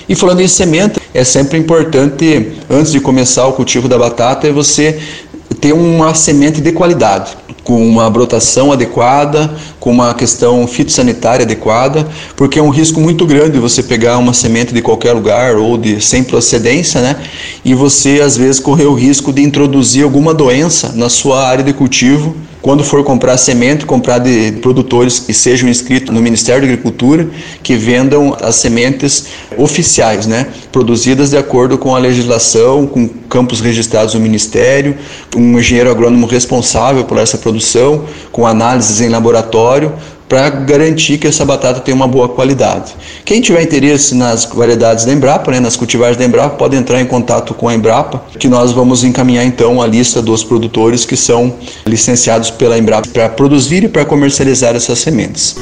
[0.08, 4.52] E falando em semente, é sempre importante, antes de começar o cultivo da batata, é
[4.52, 5.00] você
[5.62, 9.50] ter uma semente de qualidade, com uma brotação adequada,
[9.80, 14.74] com uma questão fitossanitária adequada, porque é um risco muito grande você pegar uma semente
[14.74, 17.16] de qualquer lugar ou de sem procedência, né?
[17.64, 21.72] E você às vezes correr o risco de introduzir alguma doença na sua área de
[21.72, 27.28] cultivo quando for comprar semente, comprar de produtores que sejam inscritos no Ministério da Agricultura,
[27.62, 29.26] que vendam as sementes
[29.58, 30.48] oficiais, né?
[30.72, 34.98] produzidas de acordo com a legislação, com campos registrados no Ministério,
[35.36, 39.92] um engenheiro agrônomo responsável por essa produção, com análises em laboratório,
[40.34, 42.96] para garantir que essa batata tenha uma boa qualidade.
[43.24, 47.06] Quem tiver interesse nas variedades da Embrapa, né, nas cultivares da Embrapa, pode entrar em
[47.06, 51.54] contato com a Embrapa, que nós vamos encaminhar então a lista dos produtores que são
[51.86, 55.56] licenciados pela Embrapa para produzir e para comercializar essas sementes.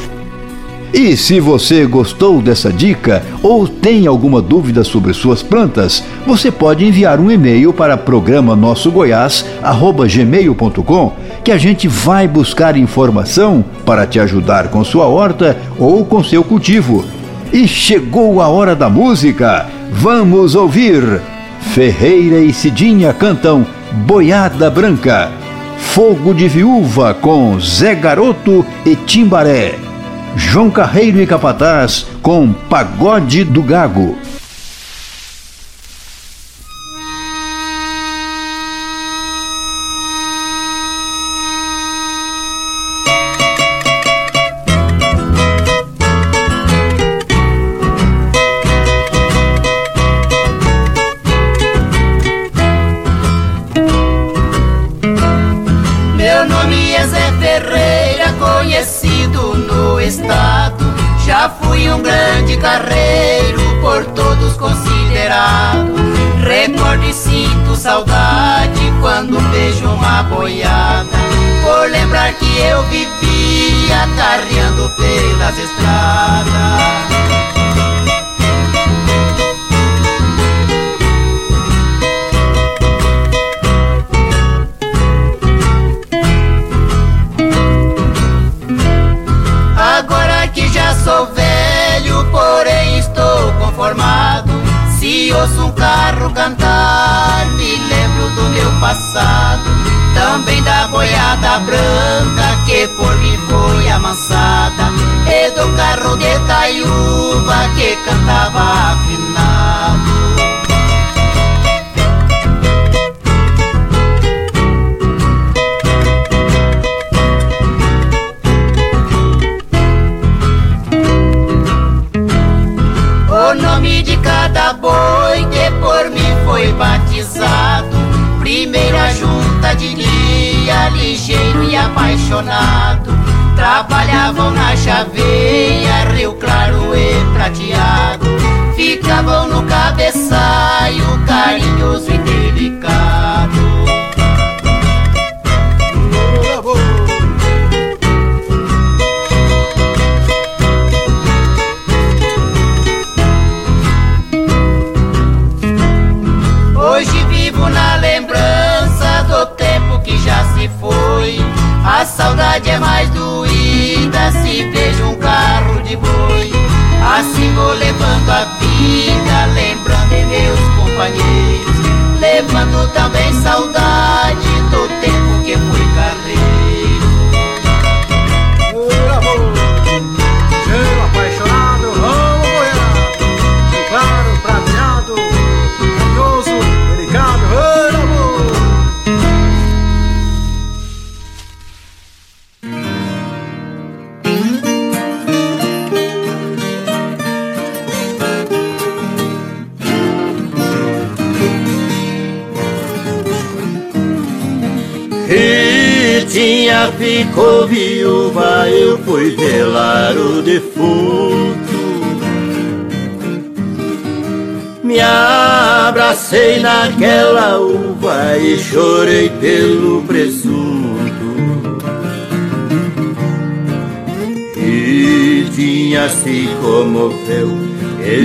[0.94, 6.86] E se você gostou dessa dica ou tem alguma dúvida sobre suas plantas, você pode
[6.86, 11.14] enviar um e-mail para programa nosso gmail.com
[11.44, 16.44] que a gente vai buscar informação para te ajudar com sua horta ou com seu
[16.44, 17.06] cultivo.
[17.54, 19.68] E chegou a hora da música.
[19.92, 21.22] Vamos ouvir.
[21.74, 23.66] Ferreira e Cidinha cantam
[24.06, 25.32] Boiada Branca.
[25.78, 29.91] Fogo de Viúva com Zé Garoto e Timbaré.
[30.36, 34.18] João Carreiro e Capataz com Pagode do Gago.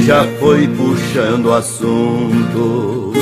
[0.06, 3.12] Já foi puxando assunto.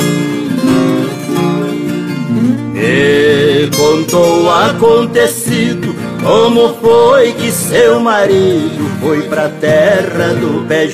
[2.75, 10.87] Me contou o acontecido, como foi que seu marido foi pra terra do pé.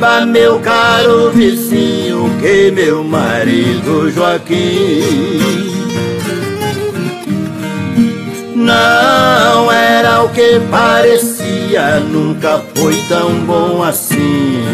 [0.00, 5.02] Saiba, meu caro vizinho, que meu marido Joaquim
[8.54, 14.64] não era o que parecia, nunca foi tão bom assim.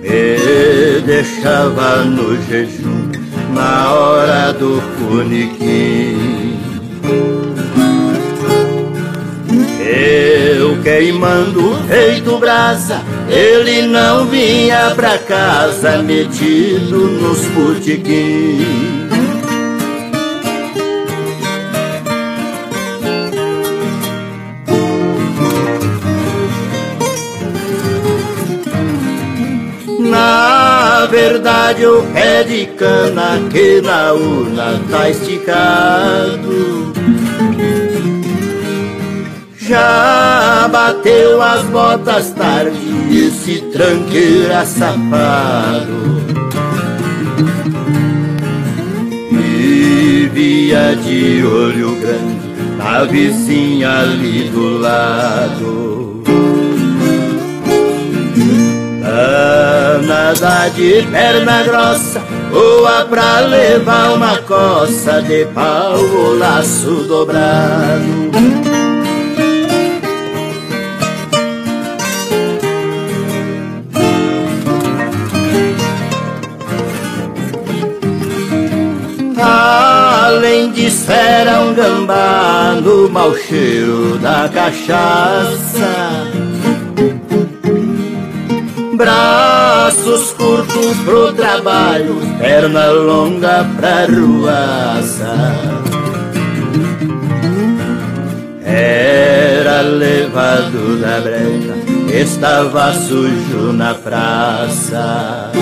[0.00, 3.10] Me deixava no jejum
[3.54, 5.95] na hora do funiquim.
[9.88, 19.06] Eu queimando feito brasa, ele não vinha pra casa metido nos botiquins.
[30.00, 36.92] Na verdade o pé de cana que na urna tá esticado
[39.68, 42.78] Já bateu as botas tarde
[43.10, 46.06] esse tranqueira safado.
[49.28, 56.22] Vivia de olho grande na vizinha ali do lado.
[60.06, 65.98] Nada de perna grossa Boa pra levar uma coça De pau
[66.38, 68.65] laço dobrado
[80.86, 86.26] esfera um gambá No mau cheiro da cachaça
[88.96, 95.54] Braços curtos pro trabalho, perna longa pra ruaça.
[98.64, 105.52] Era levado da brecha, estava sujo na praça.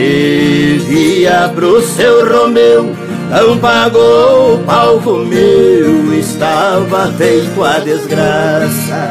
[0.00, 2.94] E via pro seu Romeu,
[3.32, 9.10] não pagou o pau comeu, estava feito a desgraça.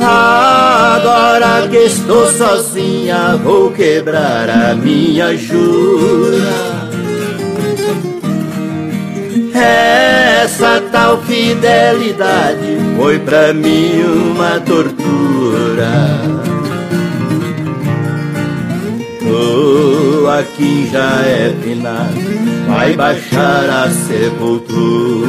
[0.00, 6.77] Agora que estou sozinha, vou quebrar a minha jura.
[9.60, 16.38] Essa tal fidelidade foi pra mim uma tortura.
[19.20, 22.14] Joaquim já é finado,
[22.68, 25.28] vai baixar a sepultura.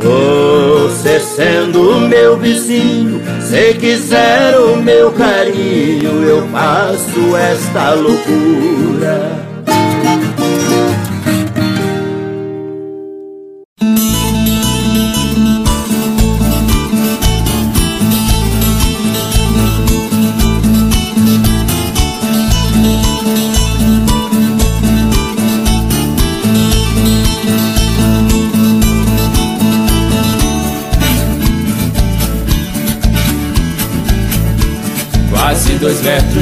[0.00, 9.47] Você sendo meu vizinho, se quiser o meu carinho, eu faço esta loucura.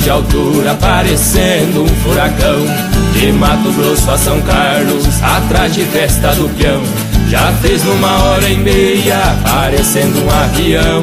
[0.06, 2.64] De altura, parecendo um furacão.
[3.12, 6.80] De Mato Grosso a São Carlos, atrás de festa do peão.
[7.28, 11.02] Já fez numa hora e meia, parecendo um avião.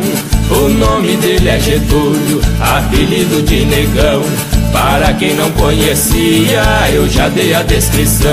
[0.49, 4.23] O nome dele é Getúlio, apelido de negão.
[4.71, 8.31] Para quem não conhecia, eu já dei a descrição.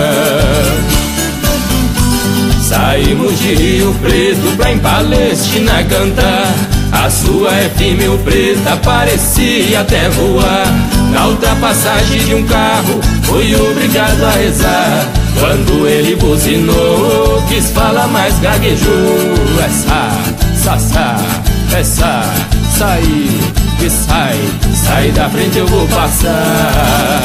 [2.63, 6.80] Saímos de Rio Preto pra em Palestina cantar.
[7.03, 10.67] A sua F mil preta parecia até voar.
[11.11, 15.09] Na ultrapassagem de um carro, fui obrigado a rezar.
[15.39, 19.35] Quando ele buzinou, quis falar mais gaguejou.
[19.65, 20.11] Essa,
[20.63, 21.17] sassá,
[21.75, 22.23] essa,
[22.77, 23.41] sair,
[23.79, 24.39] que sai,
[24.75, 27.23] sai da frente eu vou passar.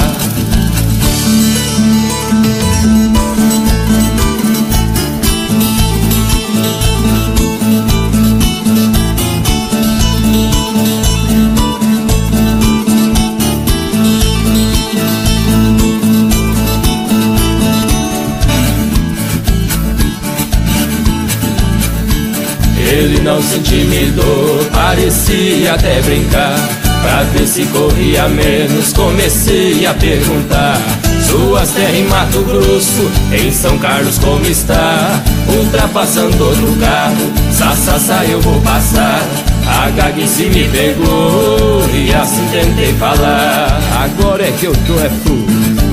[22.95, 26.55] Ele não se intimidou, parecia até brincar.
[27.01, 30.81] Pra ver se corria menos, comecei a perguntar.
[31.29, 35.21] Suas terras em Mato Grosso, em São Carlos como está?
[35.45, 39.21] Ultrapassando outro carro, sa, eu vou passar.
[39.67, 43.77] A gaguice me pegou e assim tentei falar.
[44.05, 45.45] Agora é que eu tô é fu,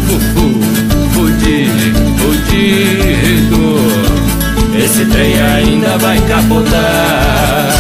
[0.07, 0.61] fu, fu,
[1.15, 3.12] fudido, fudido.
[5.03, 7.71] Esse trem ainda vai capotar.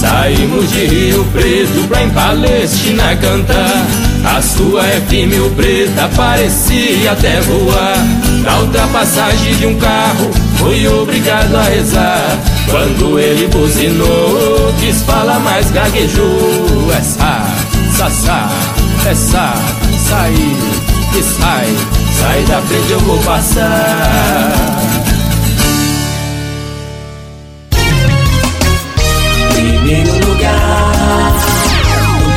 [0.00, 3.86] Saímos de Rio Preto pra em Palestina cantar.
[4.24, 7.98] A sua F mil preta parecia até voar.
[8.42, 12.38] Na ultrapassagem de um carro, fui obrigado a rezar.
[12.70, 16.90] Quando ele buzinou, quis falar mais gaguejou.
[16.96, 17.46] Essa,
[17.94, 18.48] sassá,
[19.06, 19.52] essa,
[20.08, 20.56] sair,
[21.12, 21.76] que sai,
[22.18, 24.61] sai da frente eu vou passar.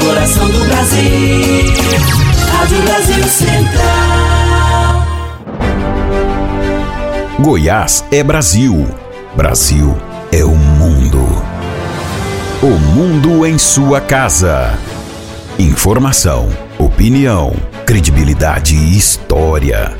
[0.06, 1.74] Coração do Brasil.
[2.51, 5.08] Rádio Brasil Central.
[7.39, 8.88] Goiás é Brasil.
[9.36, 9.97] Brasil
[10.32, 11.26] é o mundo.
[12.62, 14.78] O mundo em sua casa.
[15.58, 19.97] Informação, opinião, credibilidade e história.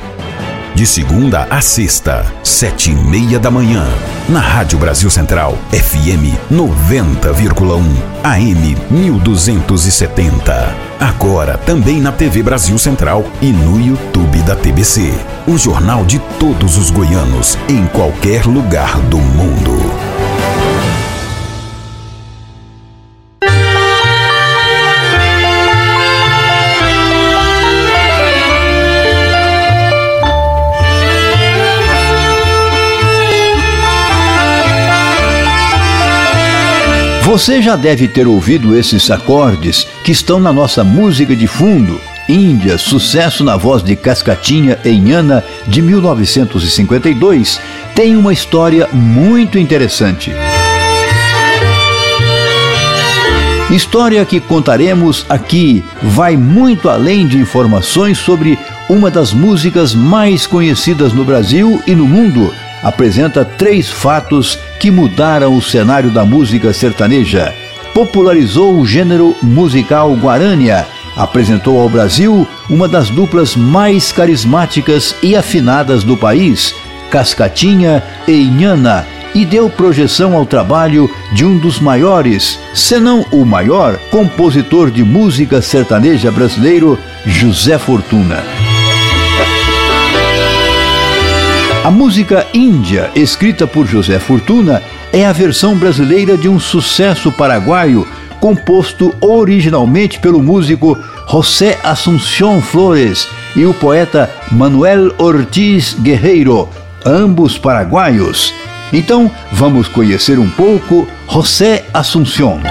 [0.76, 3.82] De segunda a sexta, sete e meia da manhã.
[4.28, 7.82] Na Rádio Brasil Central, FM 90,1,
[8.22, 10.76] AM 1270.
[11.00, 15.14] Agora também na TV Brasil Central e no YouTube da TBC.
[15.46, 20.05] O jornal de todos os goianos, em qualquer lugar do mundo.
[37.36, 42.00] Você já deve ter ouvido esses acordes que estão na nossa música de fundo.
[42.26, 47.60] Índia, sucesso na voz de Cascatinha em Ana de 1952,
[47.94, 50.32] tem uma história muito interessante.
[53.70, 58.58] História que contaremos aqui vai muito além de informações sobre
[58.88, 62.50] uma das músicas mais conhecidas no Brasil e no mundo
[62.82, 67.54] apresenta três fatos que mudaram o cenário da música sertaneja.
[67.94, 76.04] Popularizou o gênero musical Guarânia, apresentou ao Brasil uma das duplas mais carismáticas e afinadas
[76.04, 76.74] do país,
[77.10, 83.44] Cascatinha e Inhana, e deu projeção ao trabalho de um dos maiores, se não o
[83.44, 88.65] maior, compositor de música sertaneja brasileiro, José Fortuna.
[91.86, 94.82] A música Índia, escrita por José Fortuna,
[95.12, 98.04] é a versão brasileira de um sucesso paraguaio
[98.40, 106.68] composto originalmente pelo músico José Assunción Flores e o poeta Manuel Ortiz Guerreiro,
[107.04, 108.52] ambos paraguaios.
[108.92, 112.62] Então, vamos conhecer um pouco José Assunción.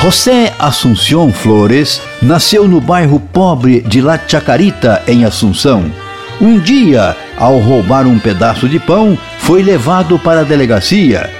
[0.00, 6.05] José Assunción Flores nasceu no bairro pobre de La Chacarita, em Assunção.
[6.40, 11.30] Um dia, ao roubar um pedaço de pão, foi levado para a delegacia.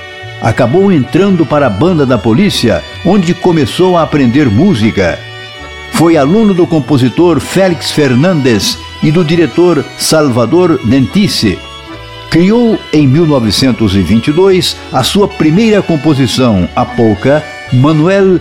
[0.40, 5.18] Acabou entrando para a banda da polícia, onde começou a aprender música.
[5.92, 11.58] Foi aluno do compositor Félix Fernandes e do diretor Salvador Dentice.
[12.30, 17.42] Criou em 1922 a sua primeira composição, a polca
[17.72, 18.40] Manuel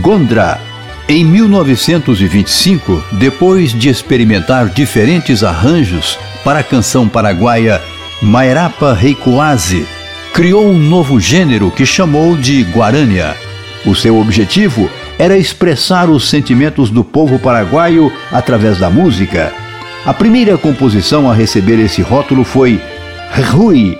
[0.00, 0.60] Gondra,
[1.06, 7.80] Em 1925, depois de experimentar diferentes arranjos para a canção paraguaia
[8.22, 9.86] Mairapa Reikuase,
[10.32, 13.36] criou um novo gênero que chamou de Guarânia.
[13.84, 19.52] O seu objetivo era expressar os sentimentos do povo paraguaio através da música.
[20.06, 22.80] A primeira composição a receber esse rótulo foi
[23.50, 23.98] Rui.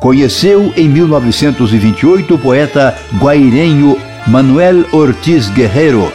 [0.00, 3.96] Conheceu em 1928 o poeta guairenho
[4.26, 6.12] Manuel Ortiz Guerreiro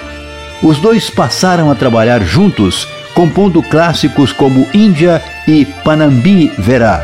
[0.66, 7.03] os dois passaram a trabalhar juntos, compondo clássicos como Índia e Panambi Verá.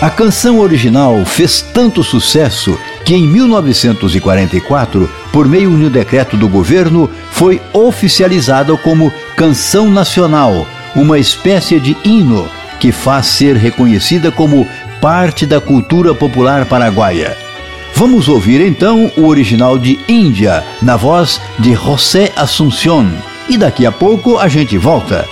[0.00, 6.48] A canção original fez tanto sucesso que em 1944, por meio de um decreto do
[6.48, 10.66] governo, foi oficializada como Canção Nacional,
[10.96, 12.48] uma espécie de hino
[12.80, 14.66] que faz ser reconhecida como
[14.98, 17.47] parte da cultura popular paraguaia.
[17.98, 23.10] Vamos ouvir então o original de Índia, na voz de José Assunción.
[23.48, 25.26] E daqui a pouco a gente volta.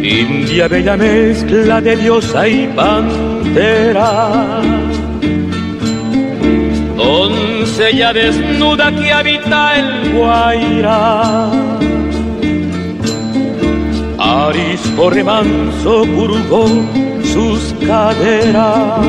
[0.00, 4.62] India, bella mezcla de diosa y pantera
[7.74, 9.12] doncella desnuda que
[9.46, 11.50] el Guaira.
[14.18, 16.66] Arisco remanso purgó
[17.22, 19.00] sus caderas,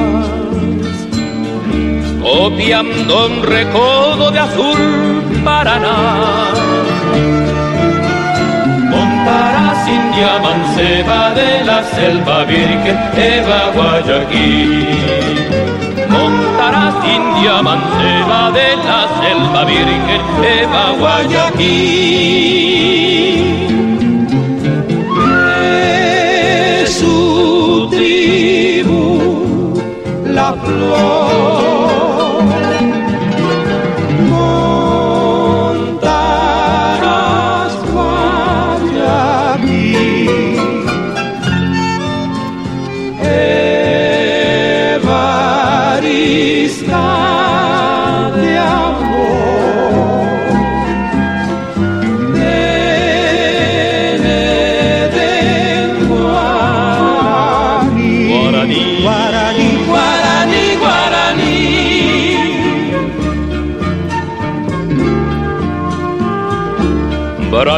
[2.22, 6.52] copiando un recodo de azul Paraná.
[8.90, 15.65] Montarás India manceba de la selva virgen Eva Guayaquil
[17.16, 20.22] India manceba de la selva virgen
[20.60, 22.36] Eva Guayaquil.
[25.20, 29.04] De su tribu
[30.38, 31.25] la flor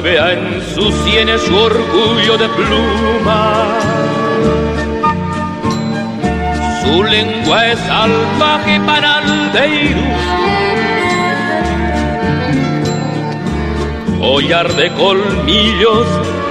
[0.07, 3.77] Bravea en sus sienes su orgullo de pluma.
[6.81, 10.03] Su lengua es salvaje para aldeirus.
[14.19, 16.07] Collar de colmillos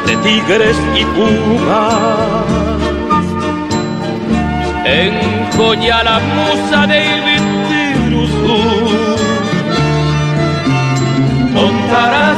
[0.06, 2.44] de tigres y pumas.
[4.84, 8.75] Encolla la musa de Ibitirusú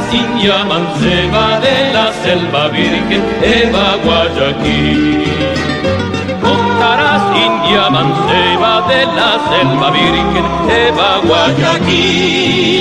[0.09, 1.15] sin llaman, se
[1.59, 5.23] de la selva virgen, Eva Guayaquil.
[6.41, 8.09] Contarás sin llaman,
[8.91, 12.79] de la selva virgen, Eva Guayaquil.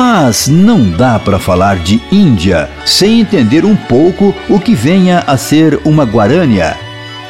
[0.00, 5.36] Mas não dá para falar de Índia sem entender um pouco o que venha a
[5.36, 6.76] ser uma guarânia.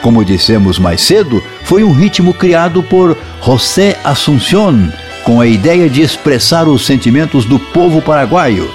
[0.02, 4.92] Como dissemos mais cedo, foi um ritmo criado por José Assunción,
[5.24, 8.70] com a ideia de expressar os sentimentos do povo paraguaio.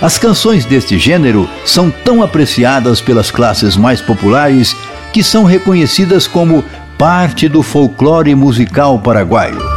[0.00, 4.74] As canções deste gênero são tão apreciadas pelas classes mais populares
[5.12, 6.64] que são reconhecidas como
[6.96, 9.67] parte do folclore musical paraguaio.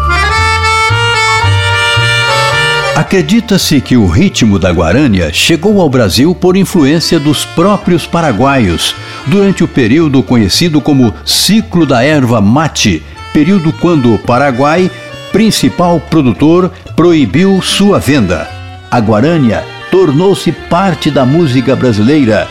[2.96, 8.96] Acredita-se que o ritmo da guarânia chegou ao Brasil por influência dos próprios paraguaios,
[9.28, 13.02] durante o período conhecido como ciclo da erva mate,
[13.34, 14.92] período quando o Paraguai
[15.32, 18.48] principal produtor, proibiu sua venda.
[18.90, 22.48] A Guarânia tornou-se parte da música brasileira,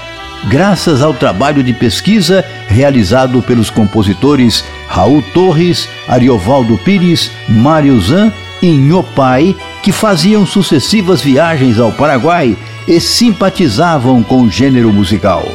[0.49, 8.32] graças ao trabalho de pesquisa realizado pelos compositores Raul Torres, Ariovaldo Pires, Mário Zan
[8.62, 12.57] e Nhopai, que faziam sucessivas viagens ao Paraguai
[12.87, 15.47] e simpatizavam com o gênero musical.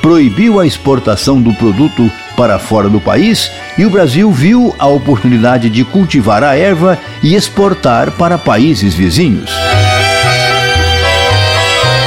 [0.00, 5.70] Proibiu a exportação do produto para fora do país e o Brasil viu a oportunidade
[5.70, 9.50] de cultivar a erva e exportar para países vizinhos.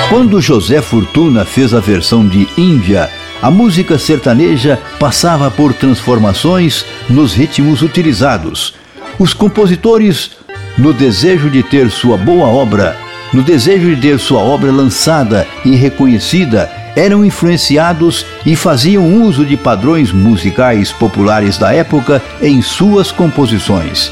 [0.09, 3.09] Quando José Fortuna fez a versão de Índia,
[3.41, 8.73] a música sertaneja passava por transformações nos ritmos utilizados.
[9.19, 10.31] Os compositores,
[10.77, 12.95] no desejo de ter sua boa obra,
[13.33, 19.55] no desejo de ter sua obra lançada e reconhecida, eram influenciados e faziam uso de
[19.55, 24.11] padrões musicais populares da época em suas composições.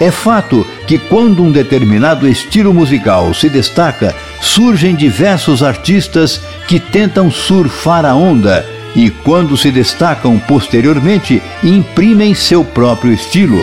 [0.00, 7.30] É fato que quando um determinado estilo musical se destaca, surgem diversos artistas que tentam
[7.30, 13.60] surfar a onda e, quando se destacam posteriormente, imprimem seu próprio estilo.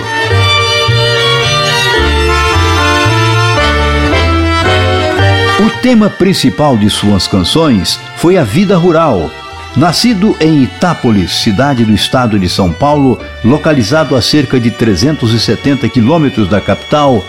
[5.70, 9.30] O tema principal de suas canções foi a vida rural,
[9.78, 16.50] Nascido em Itápolis, cidade do estado de São Paulo, localizado a cerca de 370 quilômetros
[16.50, 17.24] da capital,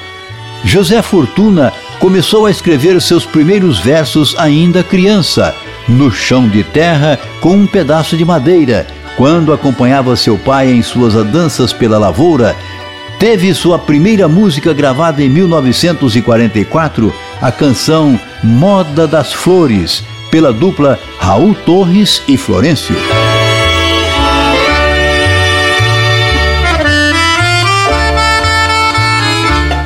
[0.65, 5.55] José Fortuna começou a escrever seus primeiros versos ainda criança,
[5.87, 8.87] no chão de terra com um pedaço de madeira,
[9.19, 12.57] quando acompanhava seu pai em suas andanças pela lavoura.
[13.19, 21.55] Teve sua primeira música gravada em 1944, a canção Moda das Flores, pela dupla Raul
[21.55, 22.95] Torres e Florencio.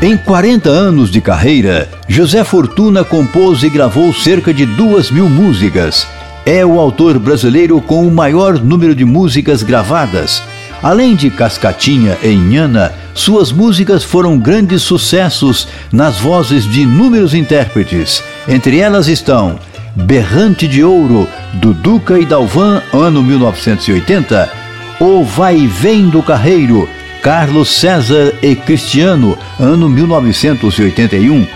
[0.02, 6.06] Em 40 anos de carreira, José Fortuna compôs e gravou cerca de duas mil músicas.
[6.44, 10.42] É o autor brasileiro com o maior número de músicas gravadas.
[10.84, 18.22] Além de Cascatinha e Inhana, suas músicas foram grandes sucessos nas vozes de inúmeros intérpretes.
[18.46, 19.58] Entre elas estão
[19.96, 24.52] Berrante de Ouro, do Duca e Dalvan, ano 1980,
[25.00, 26.86] O Vai e Vem do Carreiro,
[27.22, 31.46] Carlos César e Cristiano, ano 1981,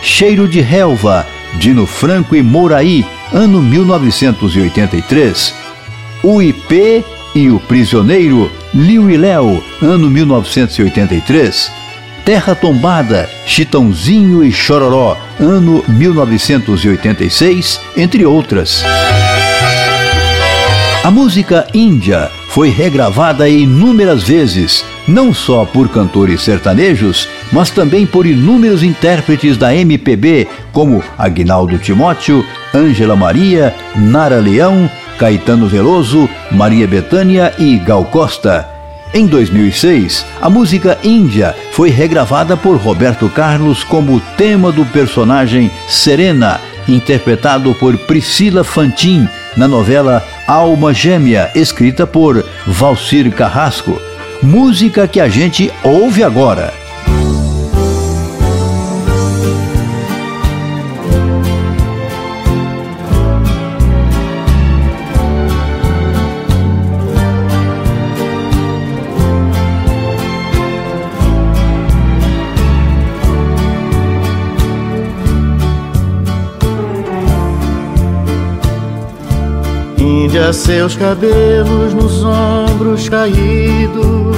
[0.00, 1.26] Cheiro de Relva,
[1.58, 5.52] Dino Franco e Mouraí, ano 1983,
[6.22, 7.04] O IP
[7.36, 11.70] e o Prisioneiro, Liu e Léo, ano 1983,
[12.24, 18.82] Terra Tombada, Chitãozinho e Chororó, ano 1986, entre outras.
[21.04, 28.24] A música Índia foi regravada inúmeras vezes, não só por cantores sertanejos, mas também por
[28.24, 32.42] inúmeros intérpretes da MPB, como Agnaldo Timóteo,
[32.74, 38.68] Ângela Maria, Nara Leão, Caetano Veloso, Maria Bethânia e Gal Costa.
[39.14, 46.60] Em 2006, a música Índia foi regravada por Roberto Carlos como tema do personagem Serena,
[46.88, 54.00] interpretado por Priscila Fantin na novela Alma Gêmea, escrita por Valcir Carrasco.
[54.42, 56.85] Música que a gente ouve agora.
[80.36, 84.36] Índia, seus cabelos nos ombros caídos,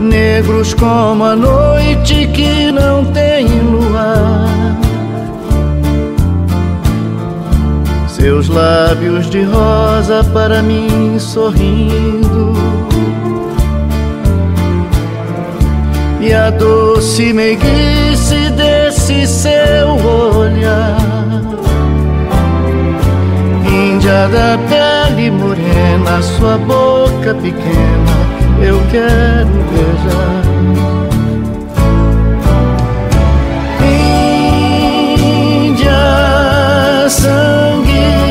[0.00, 4.48] negros como a noite que não tem luar.
[8.08, 12.54] Seus lábios de rosa para mim sorrindo.
[16.22, 19.90] E a doce meiguice desse seu
[20.34, 20.99] olhar
[24.00, 28.16] Índia da pele morena, sua boca pequena,
[28.62, 30.40] eu quero beijar.
[35.66, 36.00] Índia,
[37.10, 38.29] sangue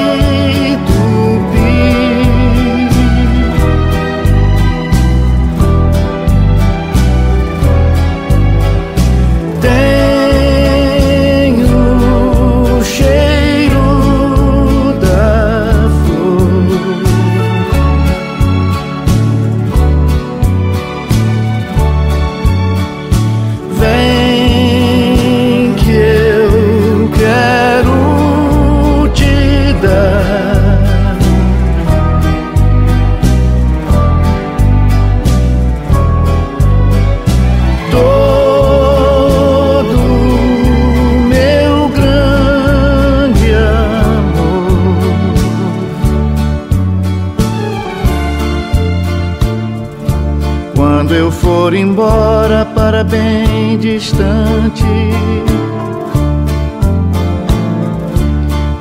[51.19, 54.85] eu for embora para bem distante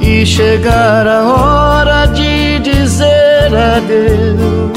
[0.01, 4.71] e chegar a hora de dizer adeus,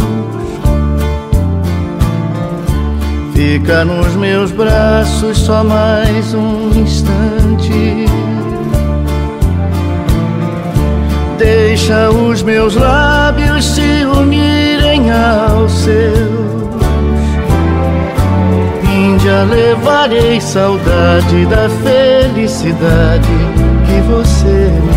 [3.36, 8.07] fica nos meus braços só mais um instante.
[11.38, 16.41] Deixa os meus lábios se unirem aos seus
[19.32, 23.28] Índia, levarei saudade da felicidade
[23.86, 24.91] que você me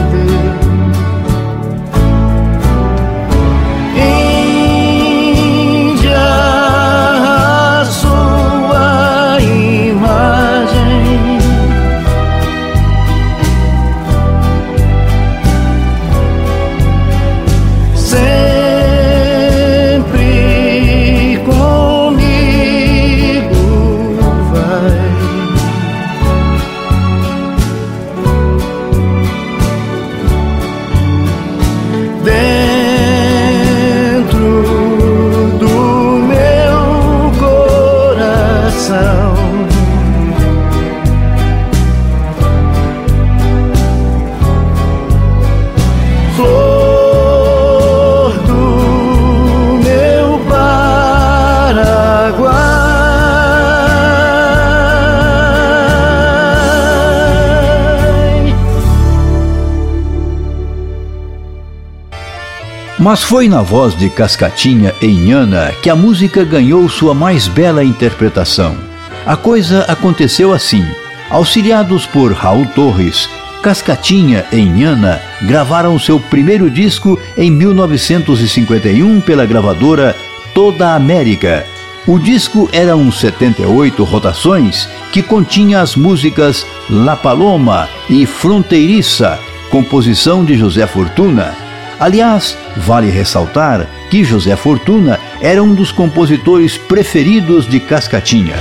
[63.05, 67.84] Mas foi na voz de Cascatinha e Inhana que a música ganhou sua mais bela
[67.84, 68.78] interpretação.
[69.26, 70.82] A coisa aconteceu assim.
[71.28, 73.28] Auxiliados por Raul Torres,
[73.62, 80.16] Cascatinha e Inhana gravaram seu primeiro disco em 1951 pela gravadora
[80.55, 81.66] Toda América.
[82.07, 89.38] O disco era um 78 rotações que continha as músicas La Paloma e Fronteiriça,
[89.70, 91.63] composição de José Fortuna
[91.99, 98.57] Aliás, vale ressaltar que José Fortuna era um dos compositores preferidos de Cascatinha.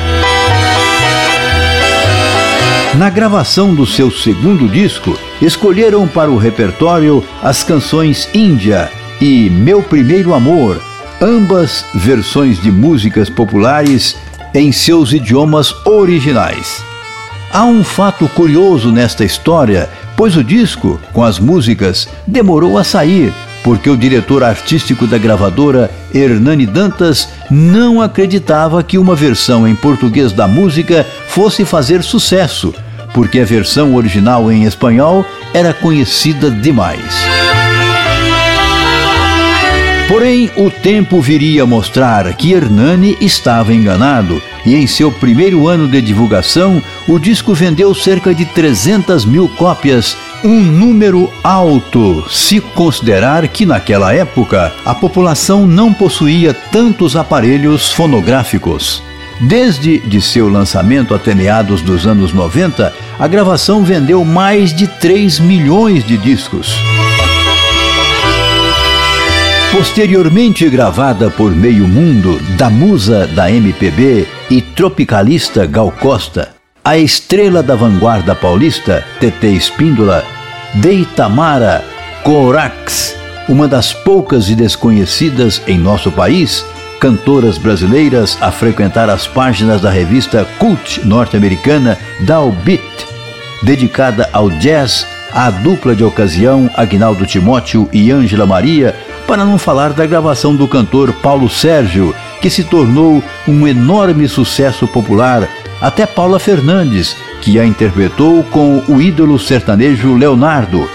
[2.98, 9.82] Na gravação do seu segundo disco, escolheram para o repertório as canções Índia e Meu
[9.82, 10.80] Primeiro Amor,
[11.20, 14.16] ambas versões de músicas populares
[14.54, 16.84] em seus idiomas originais.
[17.52, 23.34] Há um fato curioso nesta história pois o disco, com as músicas, demorou a sair,
[23.64, 30.32] porque o diretor artístico da gravadora, Hernani Dantas, não acreditava que uma versão em português
[30.32, 32.74] da música fosse fazer sucesso,
[33.14, 37.16] porque a versão original em espanhol era conhecida demais.
[40.08, 45.88] Porém, o tempo viria a mostrar que Hernani estava enganado e em seu primeiro ano
[45.88, 53.48] de divulgação, o disco vendeu cerca de 300 mil cópias, um número alto, se considerar
[53.48, 59.04] que naquela época a população não possuía tantos aparelhos fonográficos.
[59.42, 65.40] Desde de seu lançamento até meados dos anos 90, a gravação vendeu mais de 3
[65.40, 66.78] milhões de discos.
[69.72, 76.50] Posteriormente gravada por meio mundo, da musa da MPB e tropicalista Gal Costa,
[76.86, 80.24] a estrela da vanguarda paulista, TT Espíndola,
[80.76, 81.84] de Itamara
[82.24, 83.16] Corax,
[83.50, 86.64] uma das poucas e desconhecidas em nosso país,
[87.00, 91.98] cantoras brasileiras a frequentar as páginas da revista cult norte-americana
[92.64, 93.08] Beat,
[93.64, 98.96] dedicada ao jazz, à dupla de ocasião Agnaldo Timóteo e Ângela Maria,
[99.26, 102.14] para não falar da gravação do cantor Paulo Sérgio,
[102.44, 105.48] que se tornou um enorme sucesso popular,
[105.80, 110.92] até Paula Fernandes, que a interpretou com o ídolo sertanejo Leonardo.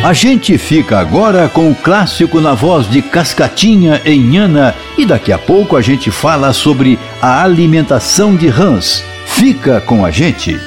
[0.02, 5.32] a gente fica agora com o clássico na voz de Cascatinha em Nhana e daqui
[5.32, 9.04] a pouco a gente fala sobre a alimentação de rãs.
[9.26, 10.58] Fica com a gente.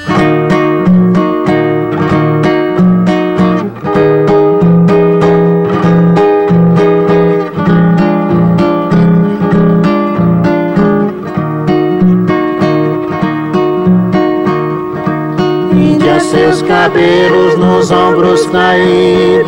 [16.60, 19.46] Cabelos nos ombros caídos,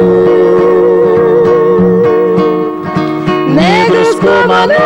[3.48, 4.84] negros como a noite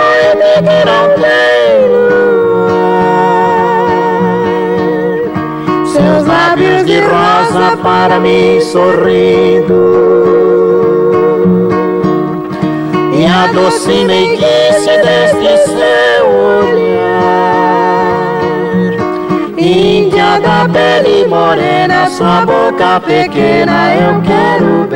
[0.65, 1.39] que não tem
[5.87, 10.09] seus lábios de rosa para mim sorrindo.
[13.15, 16.98] E a doce meiguice deste seu olhar.
[20.37, 24.87] Da pele morena, sua boca pequena eu quero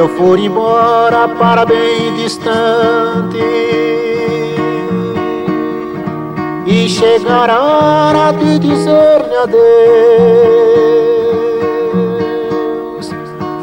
[0.00, 0.08] beijar.
[0.08, 3.38] for embora para bem distante
[6.66, 9.60] e chegar a hora de dizer-lhe adeus.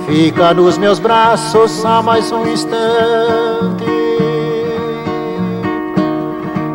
[0.05, 3.88] Fica nos meus braços só mais um instante.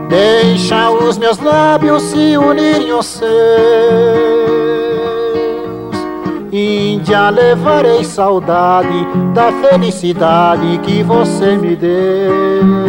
[0.09, 4.43] Deixa os meus lábios se unirem aos seus
[6.53, 12.82] Índia, levarei saudade da felicidade que você me deu.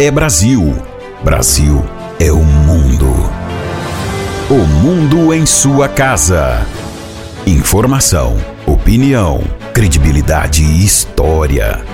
[0.00, 0.74] É Brasil.
[1.22, 1.84] Brasil
[2.18, 3.30] é o mundo.
[4.48, 6.66] O mundo em sua casa.
[7.46, 9.42] Informação, opinião,
[9.74, 11.84] credibilidade e história.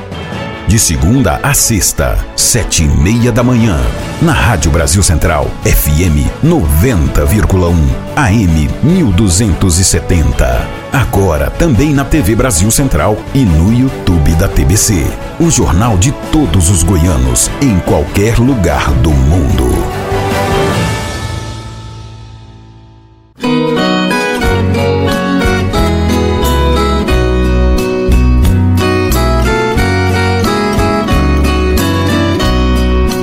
[0.69, 3.77] De segunda a sexta, sete e meia da manhã.
[4.23, 7.75] Na Rádio Brasil Central, FM 90,1,
[8.15, 10.69] AM 1270.
[10.93, 15.26] Agora também na TV Brasil Central e no YouTube da TBC.
[15.39, 19.67] O jornal de todos os goianos, em qualquer lugar do mundo.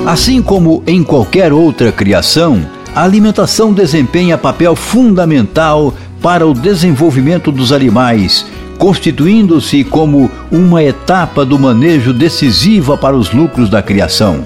[0.06, 2.64] Assim como em qualquer outra criação,
[2.94, 5.92] a alimentação desempenha papel fundamental
[6.22, 8.46] para o desenvolvimento dos animais,
[8.84, 14.44] constituindo-se como uma etapa do manejo decisiva para os lucros da criação.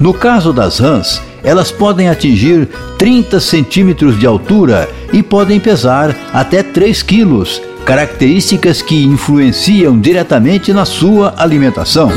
[0.00, 6.62] No caso das rãs, elas podem atingir 30 centímetros de altura e podem pesar até
[6.62, 12.10] 3 quilos, características que influenciam diretamente na sua alimentação.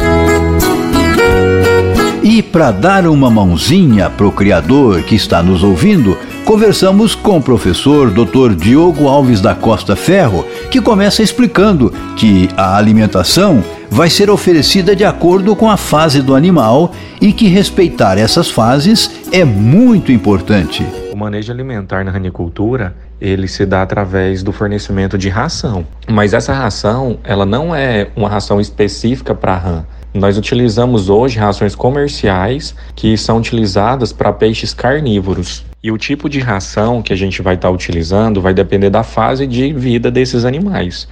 [2.23, 6.17] E para dar uma mãozinha para o criador que está nos ouvindo,
[6.49, 8.55] conversamos com o professor Dr.
[8.55, 15.05] Diogo Alves da Costa Ferro, que começa explicando que a alimentação vai ser oferecida de
[15.05, 20.83] acordo com a fase do animal e que respeitar essas fases é muito importante.
[21.13, 26.51] O manejo alimentar na ranicultura ele se dá através do fornecimento de ração, mas essa
[26.51, 33.15] ração ela não é uma ração específica para rã nós utilizamos hoje rações comerciais que
[33.15, 35.68] são utilizadas para peixes carnívoros.
[35.81, 39.01] E o tipo de ração que a gente vai estar tá utilizando vai depender da
[39.01, 41.07] fase de vida desses animais.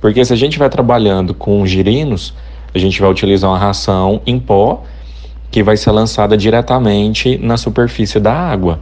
[0.00, 2.32] Porque se a gente vai trabalhando com girinos,
[2.72, 4.84] a gente vai utilizar uma ração em pó
[5.50, 8.78] que vai ser lançada diretamente na superfície da água.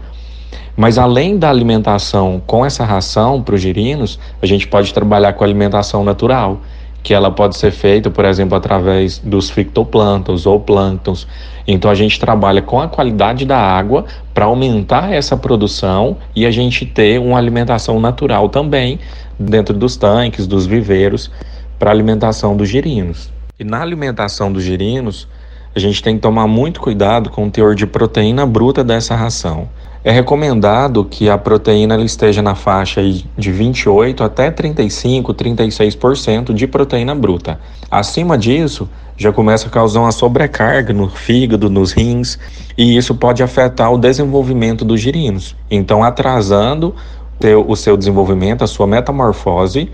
[0.76, 5.44] Mas além da alimentação com essa ração para os girinos, a gente pode trabalhar com
[5.44, 6.60] alimentação natural,
[7.02, 11.26] que ela pode ser feita, por exemplo, através dos fitoplânctons ou plânctons.
[11.66, 16.50] Então a gente trabalha com a qualidade da água para aumentar essa produção e a
[16.50, 18.98] gente ter uma alimentação natural também
[19.38, 21.30] dentro dos tanques, dos viveiros,
[21.78, 23.30] para alimentação dos girinos.
[23.58, 25.28] E na alimentação dos girinos,
[25.74, 29.68] a gente tem que tomar muito cuidado com o teor de proteína bruta dessa ração.
[30.04, 33.00] É recomendado que a proteína esteja na faixa
[33.38, 37.60] de 28 até 35, 36% de proteína bruta.
[37.88, 42.36] Acima disso, já começa a causar uma sobrecarga no fígado, nos rins,
[42.76, 45.54] e isso pode afetar o desenvolvimento dos girinos.
[45.70, 46.92] Então, atrasando
[47.68, 49.88] o seu desenvolvimento, a sua metamorfose,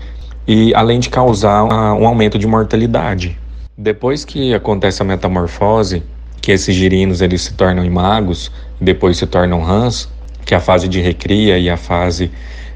[0.47, 3.37] e além de causar um aumento de mortalidade.
[3.77, 6.01] Depois que acontece a metamorfose,
[6.41, 10.09] que esses girinos eles se tornam imagos, depois se tornam rãs,
[10.45, 12.31] que é a fase de recria e a fase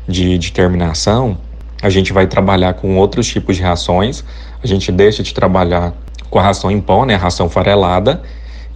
[0.08, 1.38] de, de terminação,
[1.84, 4.24] a gente vai trabalhar com outros tipos de rações.
[4.64, 5.94] A gente deixa de trabalhar
[6.30, 8.22] com a ração em pó, né, a ração farelada,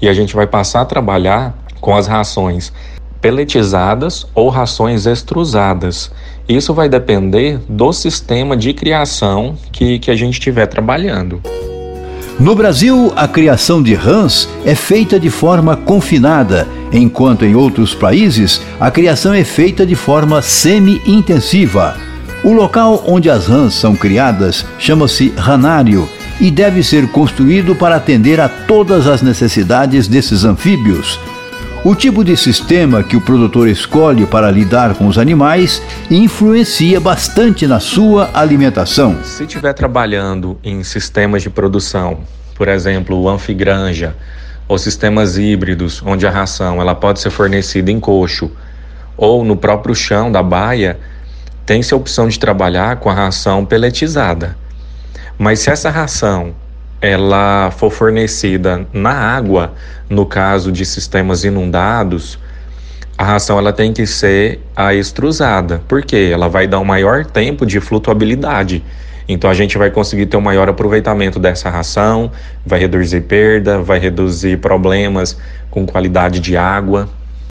[0.02, 2.74] e a gente vai passar a trabalhar com as rações
[3.22, 6.12] peletizadas ou rações extrusadas.
[6.50, 11.42] Isso vai depender do sistema de criação que, que a gente estiver trabalhando.
[12.40, 18.62] No Brasil, a criação de rãs é feita de forma confinada, enquanto em outros países
[18.80, 21.98] a criação é feita de forma semi-intensiva.
[22.44, 26.08] O local onde as rãs são criadas chama-se ranário
[26.40, 31.20] e deve ser construído para atender a todas as necessidades desses anfíbios.
[31.88, 35.82] O tipo de sistema que o produtor escolhe para lidar com os animais
[36.12, 39.24] influencia bastante na sua alimentação.
[39.24, 42.20] Se estiver trabalhando em sistemas de produção,
[42.56, 44.14] por exemplo, anfigranja,
[44.68, 48.52] ou sistemas híbridos, onde a ração ela pode ser fornecida em coxo
[49.16, 51.00] ou no próprio chão da baia,
[51.66, 54.58] tem-se a opção de trabalhar com a ração peletizada.
[55.40, 56.54] Mas se essa ração
[57.02, 59.74] ela for fornecida na água,
[60.10, 62.40] no caso de sistemas inundados,
[63.18, 67.66] a ração ela tem que ser a extrusada, porque ela vai dar um maior tempo
[67.66, 68.84] de flutuabilidade.
[69.28, 72.32] Então a gente vai conseguir ter um maior aproveitamento dessa ração,
[72.66, 75.38] vai reduzir perda, vai reduzir problemas
[75.70, 77.10] com qualidade de água.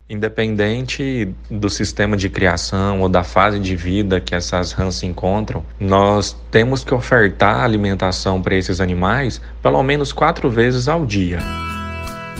[0.08, 5.64] Independente do sistema de criação ou da fase de vida que essas rãs se encontram,
[5.80, 11.40] nós temos que ofertar alimentação para esses animais pelo menos quatro vezes ao dia.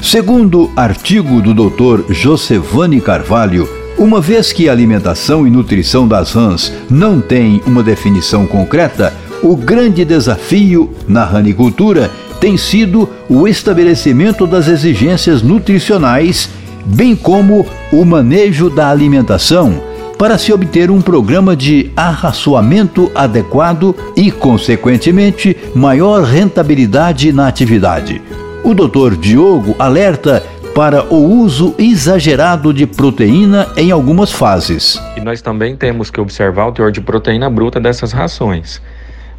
[0.01, 2.13] Segundo artigo do Dr.
[2.13, 3.69] Josevani Carvalho,
[3.99, 9.13] uma vez que a alimentação e nutrição das rãs não tem uma definição concreta,
[9.43, 16.49] o grande desafio na ranicultura tem sido o estabelecimento das exigências nutricionais
[16.87, 19.83] bem como o manejo da alimentação,
[20.17, 28.23] para se obter um programa de arraçoamento adequado e, consequentemente, maior rentabilidade na atividade.
[28.65, 29.17] O Dr.
[29.17, 30.43] Diogo alerta
[30.75, 35.01] para o uso exagerado de proteína em algumas fases.
[35.17, 38.81] E nós também temos que observar o teor de proteína bruta dessas rações.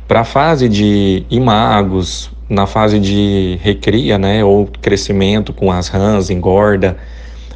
[0.08, 6.30] Para a fase de imagos, na fase de recria, né, ou crescimento com as rãs,
[6.30, 6.98] engorda,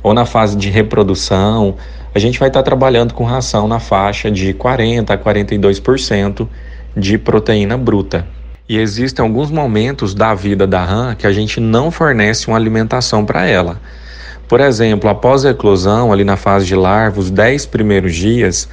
[0.04, 1.76] ou na fase de reprodução,
[2.14, 6.48] a gente vai estar trabalhando com ração na faixa de 40 a 42%
[6.96, 8.26] de proteína bruta.
[8.68, 13.26] E existem alguns momentos da vida da rã que a gente não fornece uma alimentação
[13.26, 13.80] para ela.
[14.48, 18.68] Por exemplo, após a eclosão, ali na fase de larva, os 10 primeiros dias,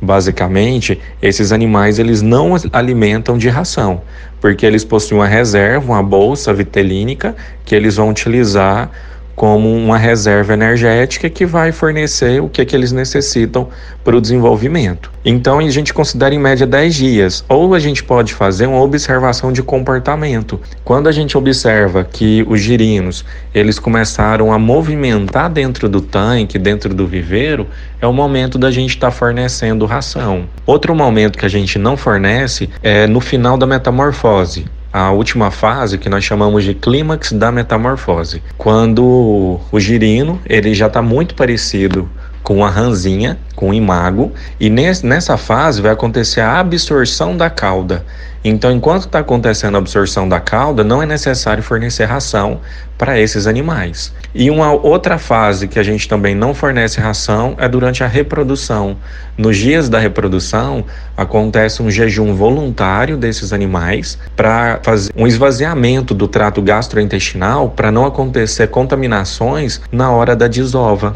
[0.00, 4.02] basicamente, esses animais eles não alimentam de ração,
[4.40, 7.34] porque eles possuem uma reserva, uma bolsa vitelínica
[7.64, 8.90] que eles vão utilizar
[9.34, 13.68] como uma reserva energética que vai fornecer o que, é que eles necessitam
[14.04, 15.10] para o desenvolvimento.
[15.24, 19.52] Então a gente considera em média 10 dias, ou a gente pode fazer uma observação
[19.52, 20.60] de comportamento.
[20.84, 23.24] Quando a gente observa que os girinos
[23.54, 27.66] eles começaram a movimentar dentro do tanque, dentro do viveiro,
[28.00, 30.44] é o momento da gente estar tá fornecendo ração.
[30.66, 35.98] Outro momento que a gente não fornece é no final da metamorfose a última fase
[35.98, 42.08] que nós chamamos de clímax da metamorfose, quando o girino ele já está muito parecido
[42.44, 44.30] com a ranzinha, com o imago,
[44.60, 48.04] e nessa fase vai acontecer a absorção da cauda.
[48.44, 52.60] Então, enquanto está acontecendo a absorção da cauda, não é necessário fornecer ração
[52.98, 54.12] para esses animais.
[54.34, 58.98] E uma outra fase que a gente também não fornece ração é durante a reprodução.
[59.38, 60.84] Nos dias da reprodução,
[61.16, 68.04] acontece um jejum voluntário desses animais para fazer um esvaziamento do trato gastrointestinal para não
[68.04, 71.14] acontecer contaminações na hora da desova.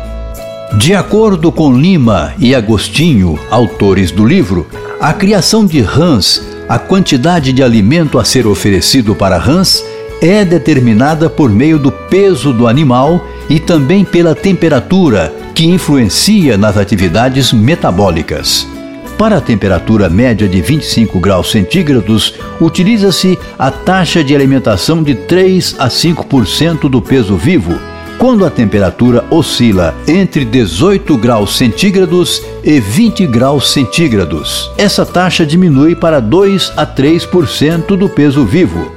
[0.77, 4.67] De acordo com Lima e Agostinho, autores do livro,
[5.01, 9.83] a criação de rãs, a quantidade de alimento a ser oferecido para rãs
[10.21, 16.77] é determinada por meio do peso do animal e também pela temperatura, que influencia nas
[16.77, 18.69] atividades metabólicas.
[19.17, 25.77] Para a temperatura média de 25 graus centígrados, utiliza-se a taxa de alimentação de 3
[25.79, 27.81] a 5% do peso vivo
[28.19, 34.69] quando a temperatura oscila entre 18 graus centígrados e 20 graus centígrados.
[34.77, 38.93] Essa taxa diminui para 2 a 3% do peso vivo.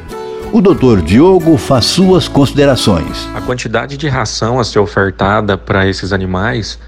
[0.51, 1.01] O Dr.
[1.01, 3.29] Diogo faz suas considerações.
[3.35, 6.79] A quantidade de ração a ser ofertada para esses animais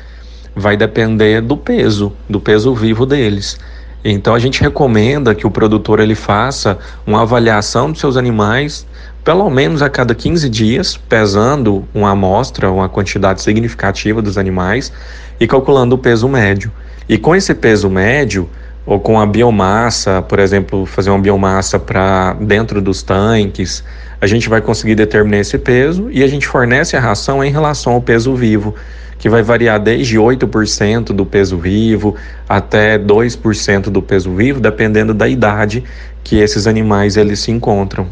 [0.56, 3.60] vai depender do peso, do peso vivo deles.
[4.04, 8.86] Então a gente recomenda que o produtor ele faça uma avaliação dos seus animais
[9.24, 14.92] pelo menos a cada 15 dias, pesando uma amostra, uma quantidade significativa dos animais
[15.40, 16.72] e calculando o peso médio.
[17.08, 18.50] E com esse peso médio,
[18.86, 23.84] ou com a biomassa, por exemplo, fazer uma biomassa para dentro dos tanques,
[24.20, 27.94] a gente vai conseguir determinar esse peso e a gente fornece a ração em relação
[27.94, 28.76] ao peso vivo,
[29.18, 32.16] que vai variar desde 8% do peso vivo
[32.48, 35.82] até 2% do peso vivo, dependendo da idade
[36.24, 38.08] que esses animais eles se encontram.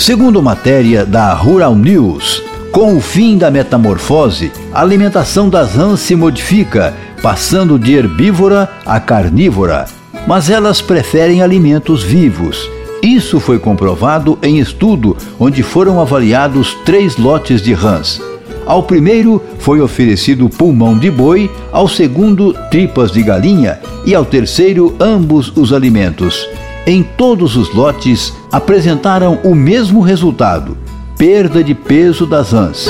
[0.00, 6.16] Segundo matéria da Rural News, com o fim da metamorfose, a alimentação das rãs se
[6.16, 9.84] modifica, passando de herbívora a carnívora.
[10.26, 12.66] Mas elas preferem alimentos vivos.
[13.02, 18.22] Isso foi comprovado em estudo onde foram avaliados três lotes de rãs.
[18.64, 24.96] Ao primeiro foi oferecido pulmão de boi, ao segundo, tripas de galinha e ao terceiro,
[24.98, 26.48] ambos os alimentos
[26.86, 30.76] em todos os lotes apresentaram o mesmo resultado:
[31.16, 32.88] perda de peso das rãs.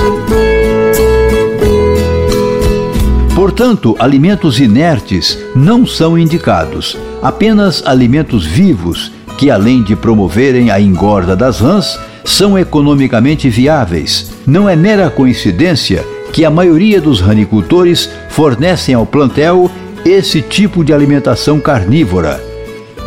[3.35, 11.35] Portanto, alimentos inertes não são indicados, apenas alimentos vivos, que além de promoverem a engorda
[11.35, 14.31] das rãs, são economicamente viáveis.
[14.47, 19.71] Não é mera coincidência que a maioria dos ranicultores fornecem ao plantel
[20.05, 22.50] esse tipo de alimentação carnívora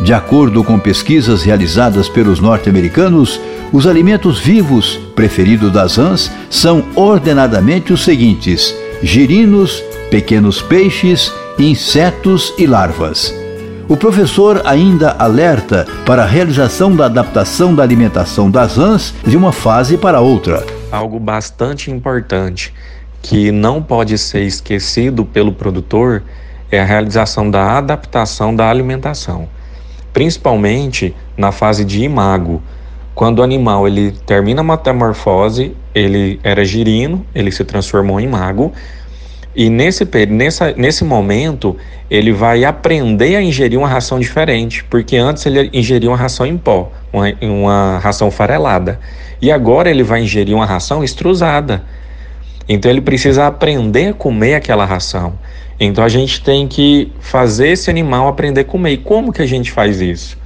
[0.02, 3.40] de acordo com pesquisas realizadas pelos norte-americanos,
[3.72, 12.66] os alimentos vivos preferidos das rãs são ordenadamente os seguintes: girinos, pequenos peixes, insetos e
[12.66, 13.34] larvas.
[13.88, 19.52] O professor ainda alerta para a realização da adaptação da alimentação das rãs de uma
[19.52, 20.64] fase para outra.
[20.90, 22.72] Algo bastante importante
[23.20, 26.22] que não pode ser esquecido pelo produtor
[26.70, 29.48] é a realização da adaptação da alimentação
[30.14, 32.62] principalmente na fase de imago.
[33.14, 38.72] Quando o animal ele termina a metamorfose, ele era girino, ele se transformou em mago,
[39.54, 41.76] e nesse, nessa, nesse momento
[42.10, 46.56] ele vai aprender a ingerir uma ração diferente, porque antes ele ingeria uma ração em
[46.56, 48.98] pó, uma, uma ração farelada,
[49.40, 51.82] e agora ele vai ingerir uma ração extrusada.
[52.68, 55.38] Então ele precisa aprender a comer aquela ração.
[55.78, 58.92] Então a gente tem que fazer esse animal aprender a comer.
[58.92, 60.38] E como que a gente faz isso?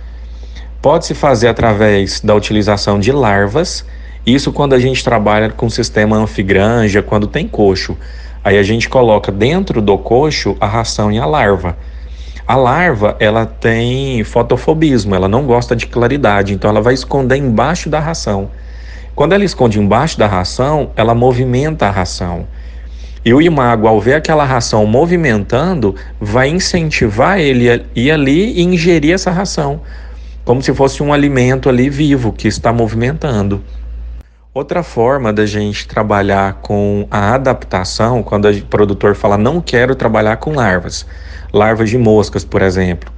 [0.81, 3.85] Pode-se fazer através da utilização de larvas,
[4.25, 7.97] isso quando a gente trabalha com sistema anfigranja, quando tem coxo.
[8.45, 11.77] Aí a gente coloca dentro do coxo a ração e a larva.
[12.47, 17.91] A larva, ela tem fotofobismo, ela não gosta de claridade, então ela vai esconder embaixo
[17.91, 18.51] da ração.
[19.15, 22.47] Quando ela esconde embaixo da ração, ela movimenta a ração.
[23.25, 28.63] E o imago, ao ver aquela ração movimentando, vai incentivar ele a ir ali e
[28.63, 29.81] ingerir essa ração,
[30.45, 33.63] como se fosse um alimento ali vivo que está movimentando.
[34.55, 40.37] Outra forma da gente trabalhar com a adaptação, quando o produtor fala não quero trabalhar
[40.39, 41.07] com larvas,
[41.53, 43.13] larvas de moscas, por exemplo,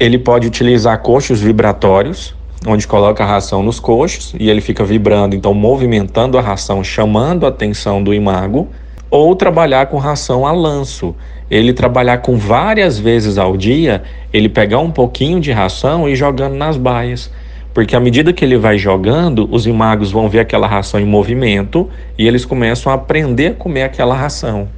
[0.00, 2.34] ele pode utilizar coxos vibratórios,
[2.66, 7.46] onde coloca a ração nos coxos e ele fica vibrando, então movimentando a ração, chamando
[7.46, 8.68] a atenção do imago
[9.14, 11.14] ou trabalhar com ração a lanço.
[11.48, 16.56] Ele trabalhar com várias vezes ao dia, ele pegar um pouquinho de ração e jogando
[16.56, 17.30] nas baias,
[17.72, 21.88] Porque à medida que ele vai jogando, os imagos vão ver aquela ração em movimento
[22.18, 24.68] e eles começam a aprender a comer aquela ração.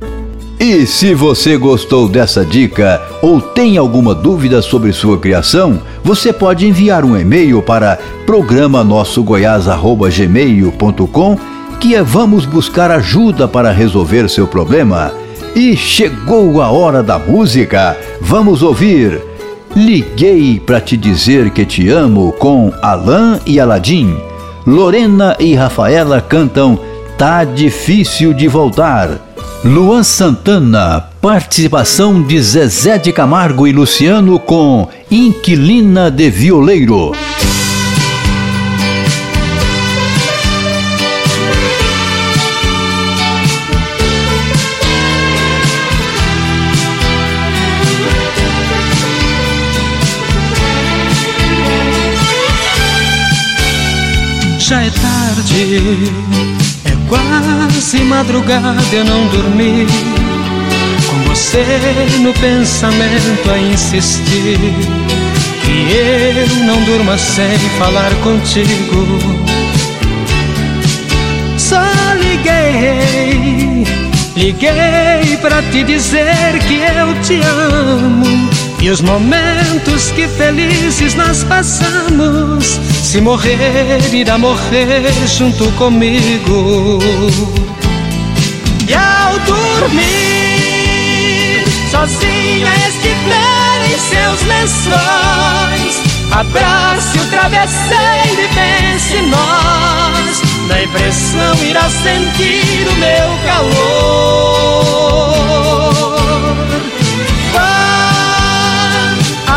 [0.60, 6.66] E se você gostou dessa dica ou tem alguma dúvida sobre sua criação, você pode
[6.66, 7.96] enviar um e-mail para
[8.26, 15.12] programa nossogoiás@gmail.com que é vamos buscar ajuda para resolver seu problema.
[15.54, 17.96] E chegou a hora da música.
[18.20, 19.20] Vamos ouvir
[19.76, 24.16] Liguei para te dizer que te amo com Alain e Aladim.
[24.66, 26.80] Lorena e Rafaela cantam
[27.18, 29.10] Tá difícil de voltar.
[29.62, 37.12] Luan Santana, participação de Zezé de Camargo e Luciano com Inquilina de Violeiro.
[54.68, 56.10] Já é tarde,
[56.86, 59.86] é quase madrugada, eu não dormi.
[61.06, 61.64] Com você
[62.20, 64.58] no pensamento a insistir.
[65.62, 69.06] Que eu não durma sem falar contigo.
[71.56, 71.80] Só
[72.18, 73.84] liguei,
[74.36, 78.55] liguei pra te dizer que eu te amo.
[78.80, 86.98] E os momentos que felizes nós passamos Se morrer, irá morrer junto comigo.
[88.86, 90.04] E ao dormir
[91.90, 100.42] Sozinha estiver em seus lençóis Abrace o travesseiro e pense nós.
[100.68, 104.56] Na impressão irá sentir o meu calor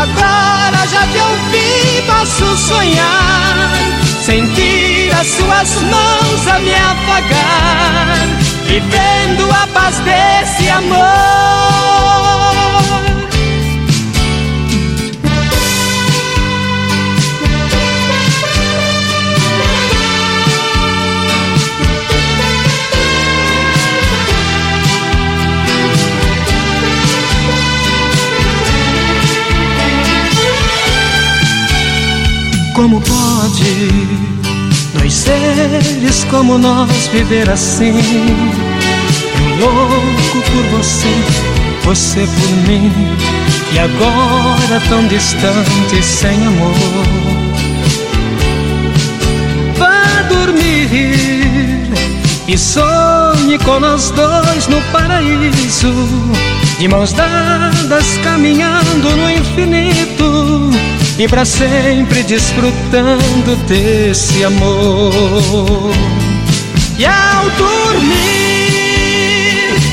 [0.02, 3.70] Agora já te ouvi, posso sonhar.
[4.24, 8.16] Sentir as suas mãos a me apagar,
[8.64, 12.49] vivendo a paz desse amor.
[32.74, 33.98] Como pode
[34.94, 37.94] dois seres como nós viver assim?
[39.60, 41.14] Eu louco por você,
[41.84, 42.90] você por mim,
[43.72, 46.74] e agora tão distante, sem amor.
[49.76, 51.90] Vá dormir
[52.48, 55.92] e sonhe com nós dois no paraíso,
[56.78, 60.70] de mãos dadas caminhando no infinito
[61.20, 65.92] e para sempre desfrutando desse amor.
[66.96, 68.18] E ao dormir,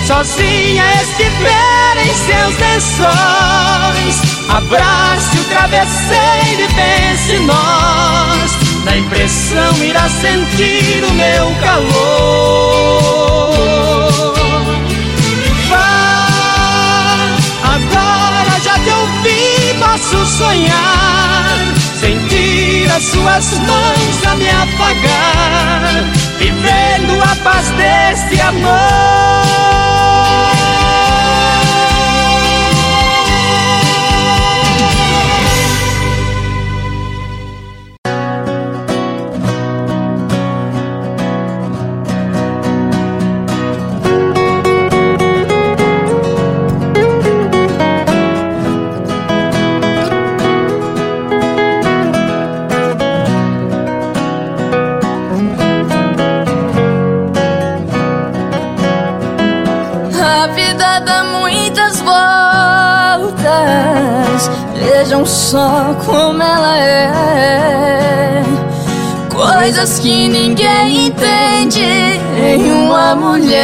[0.07, 8.57] sozinha estiver em seus lençóis, abrace o travesseiro e pense nós.
[8.85, 12.87] Na impressão irá sentir o meu calor.
[19.97, 26.03] Posso sonhar sentir as suas mãos a me apagar,
[26.37, 29.86] vivendo a paz desse amor.
[65.47, 68.43] Só como ela é.
[69.33, 73.61] Coisas que ninguém entende em uma mulher.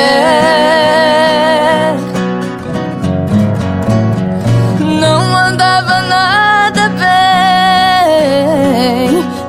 [4.80, 7.10] Não andava nada bem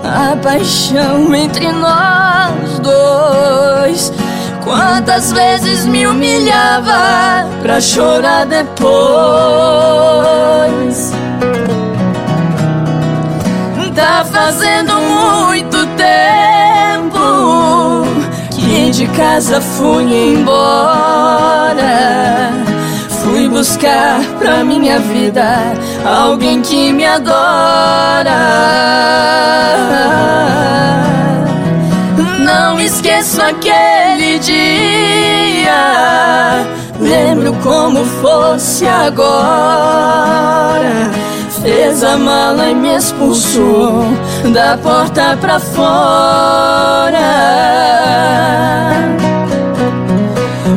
[0.03, 4.13] a paixão entre nós dois.
[4.65, 8.95] Quantas vezes me humilhava pra chorar depois.
[14.23, 17.19] Fazendo muito tempo
[18.51, 20.05] que de casa fui
[20.35, 21.83] embora.
[23.09, 25.59] Fui buscar pra minha vida
[26.05, 28.39] alguém que me adora.
[32.39, 35.75] Não esqueço aquele dia.
[37.01, 40.15] Lembro como fosse agora
[41.65, 44.05] Fez a mala e me expulsou
[44.53, 47.19] da porta pra fora.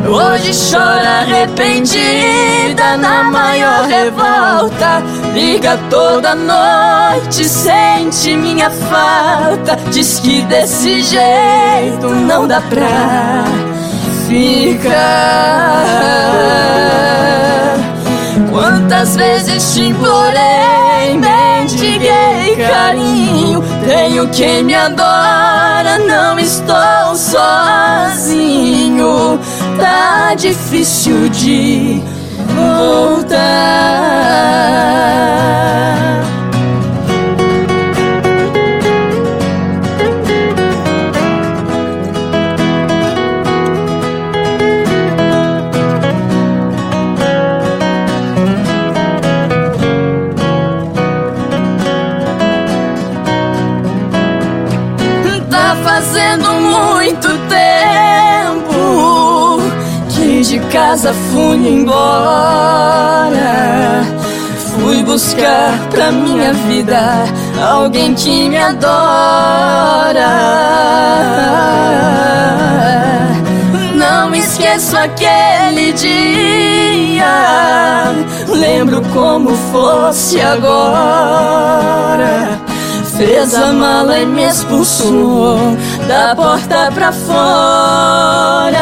[0.08, 5.02] Hoje chora arrependida na maior revolta.
[5.34, 9.76] Liga toda noite, sente minha falta.
[9.92, 13.44] Diz que desse jeito não dá pra
[14.26, 14.88] ficar.
[18.68, 23.64] Quantas vezes te implorei, mendiguei carinho.
[23.82, 28.60] Tenho quem me adora, não estou sozinho.
[29.78, 32.02] Tá difícil de
[32.54, 33.38] voltar.
[60.88, 62.00] Casa fui embora.
[64.72, 67.24] Fui buscar pra minha vida
[67.60, 68.88] alguém que me adora.
[73.94, 77.26] Não esqueço aquele dia.
[78.48, 81.78] Lembro como fosse agora.
[83.14, 85.76] Fez a mala e me expulsou
[86.08, 88.78] da porta pra fora.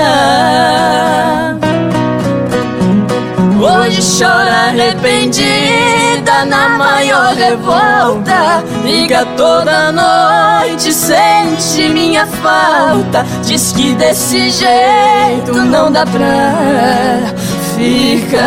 [3.66, 8.62] Hoje chora arrependida na maior revolta.
[8.84, 13.26] Liga toda noite, sente minha falta.
[13.44, 16.54] Diz que desse jeito não dá pra
[17.74, 18.46] ficar.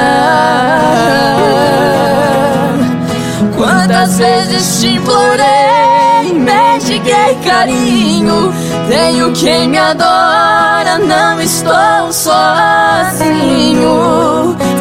[3.57, 5.98] Quantas vezes te implorei,
[6.99, 8.53] mendiguei carinho.
[8.87, 12.35] Tenho quem me adora, não estou sozinho.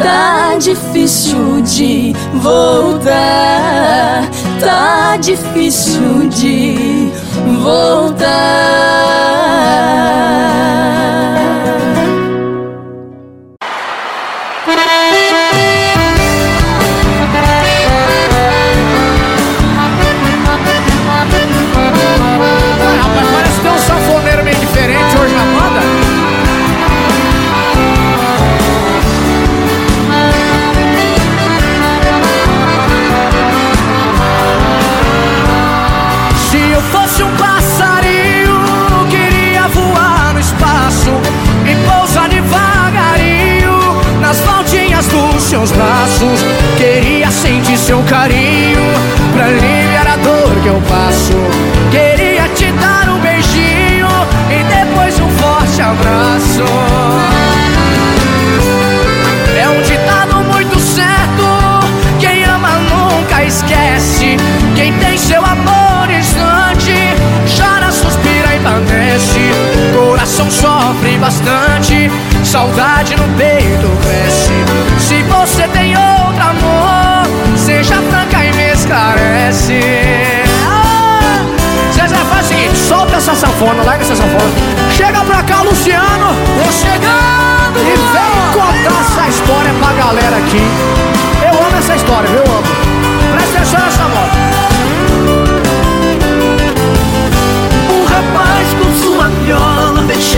[0.01, 4.23] Tá difícil de voltar,
[4.59, 7.11] tá difícil de
[7.63, 8.29] voltar.
[71.19, 72.09] Bastante,
[72.43, 74.53] saudade no peito cresce.
[74.99, 77.27] Se você tem outro amor,
[77.57, 79.79] seja franca e me esclarece.
[80.65, 81.43] Ah!
[81.93, 84.51] Zezé, faz o seguinte, solta essa sanfona, larga essa sanfona.
[84.95, 86.35] Chega pra cá, Luciano.
[86.63, 87.79] Tô chegando.
[87.79, 90.61] E vem contar essa história pra galera aqui.
[91.43, 92.43] Eu amo essa história, viu?
[92.43, 92.63] Amo.
[93.33, 94.38] Presta atenção nessa moto.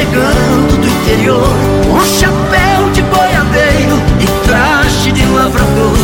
[0.01, 1.47] Chegando do interior.
[1.87, 5.95] Com chapéu de boiadeiro e traje de lavrador.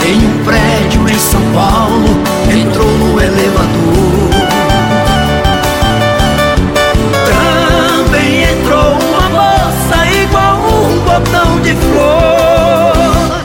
[0.00, 4.30] Tem um prédio em São Paulo, entrou no elevador.
[7.26, 13.40] Também entrou uma moça igual um botão de flor.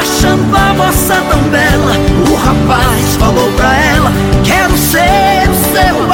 [0.00, 1.92] Achando a moça tão bela,
[2.30, 4.12] o rapaz falou pra ela
[4.44, 6.07] Quero ser o seu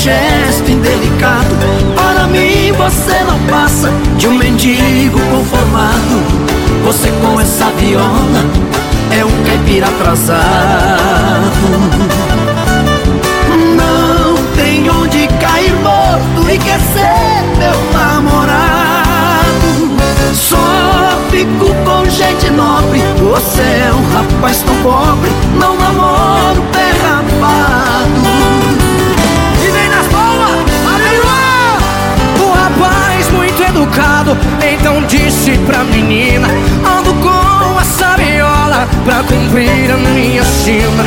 [0.00, 1.54] gesto indelicado.
[1.94, 6.22] Para mim você não passa de um mendigo conformado.
[6.84, 8.44] Você com essa viola
[9.10, 10.40] é um caipira atrasado.
[13.76, 18.70] Não tem onde cair morto e quer ser meu namorado.
[20.34, 20.56] Só
[21.30, 23.02] fico com gente nobre.
[23.18, 26.19] Você é um rapaz tão pobre, não namoro
[33.90, 36.48] educado, então disse pra menina:
[36.98, 41.04] Ando com a sabiola pra cumprir a minha sina.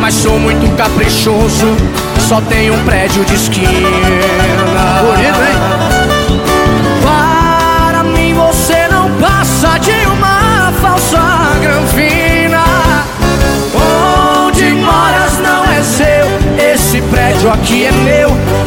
[0.00, 1.76] Mas sou muito caprichoso,
[2.28, 3.88] só tenho um prédio de esquina.
[5.00, 5.56] Bonito, hein?
[7.02, 11.22] Para mim você não passa de uma falsa
[11.62, 12.64] granfina.
[14.46, 18.65] Onde moras não é seu, esse prédio aqui é meu.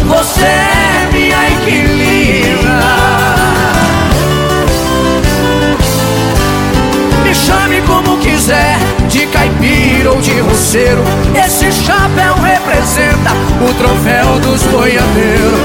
[10.08, 11.04] Ou de roceiro.
[11.36, 13.32] Esse chapéu representa
[13.62, 15.60] o troféu dos boiadeiros.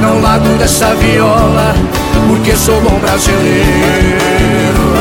[0.00, 1.74] Não largo dessa viola,
[2.28, 4.95] porque sou bom brasileiro.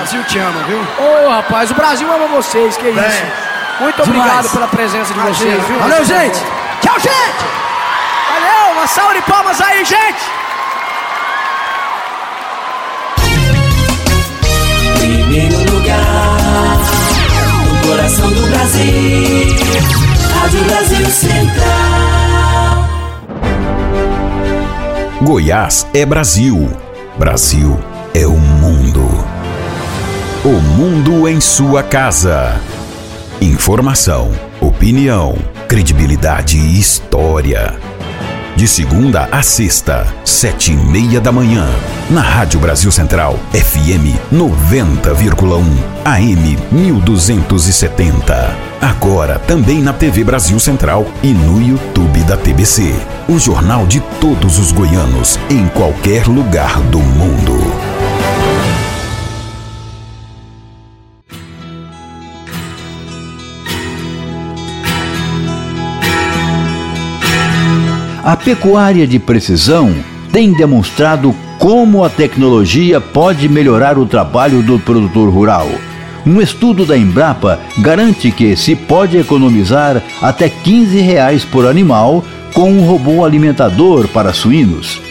[0.00, 0.78] Brasil te ama, viu?
[0.98, 2.98] Ô, rapaz, o Brasil ama vocês, que isso.
[2.98, 3.32] Bem,
[3.80, 4.08] Muito demais.
[4.08, 5.78] obrigado pela presença de Imagina, vocês, viu?
[5.78, 6.38] Valeu, gente.
[6.80, 7.44] Tchau, gente!
[8.30, 10.24] Valeu, uma salva de palmas aí, gente!
[14.98, 16.78] Primeiro lugar,
[17.68, 19.56] no coração do Brasil,
[20.40, 22.88] Rádio Brasil Central.
[25.20, 26.70] Goiás é Brasil.
[27.18, 27.78] Brasil
[28.14, 29.29] é o mundo.
[30.42, 32.58] O mundo em sua casa.
[33.42, 35.36] Informação, opinião,
[35.68, 37.78] credibilidade e história.
[38.56, 41.68] De segunda a sexta, sete e meia da manhã.
[42.08, 45.62] Na Rádio Brasil Central, FM 90,1,
[46.06, 48.56] AM 1270.
[48.80, 52.94] Agora também na TV Brasil Central e no YouTube da TBC.
[53.28, 57.89] O jornal de todos os goianos, em qualquer lugar do mundo.
[68.30, 69.92] A pecuária de precisão
[70.30, 75.68] tem demonstrado como a tecnologia pode melhorar o trabalho do produtor rural.
[76.24, 82.24] Um estudo da Embrapa garante que se pode economizar até 15 reais por animal
[82.54, 85.02] com um robô alimentador para suínos.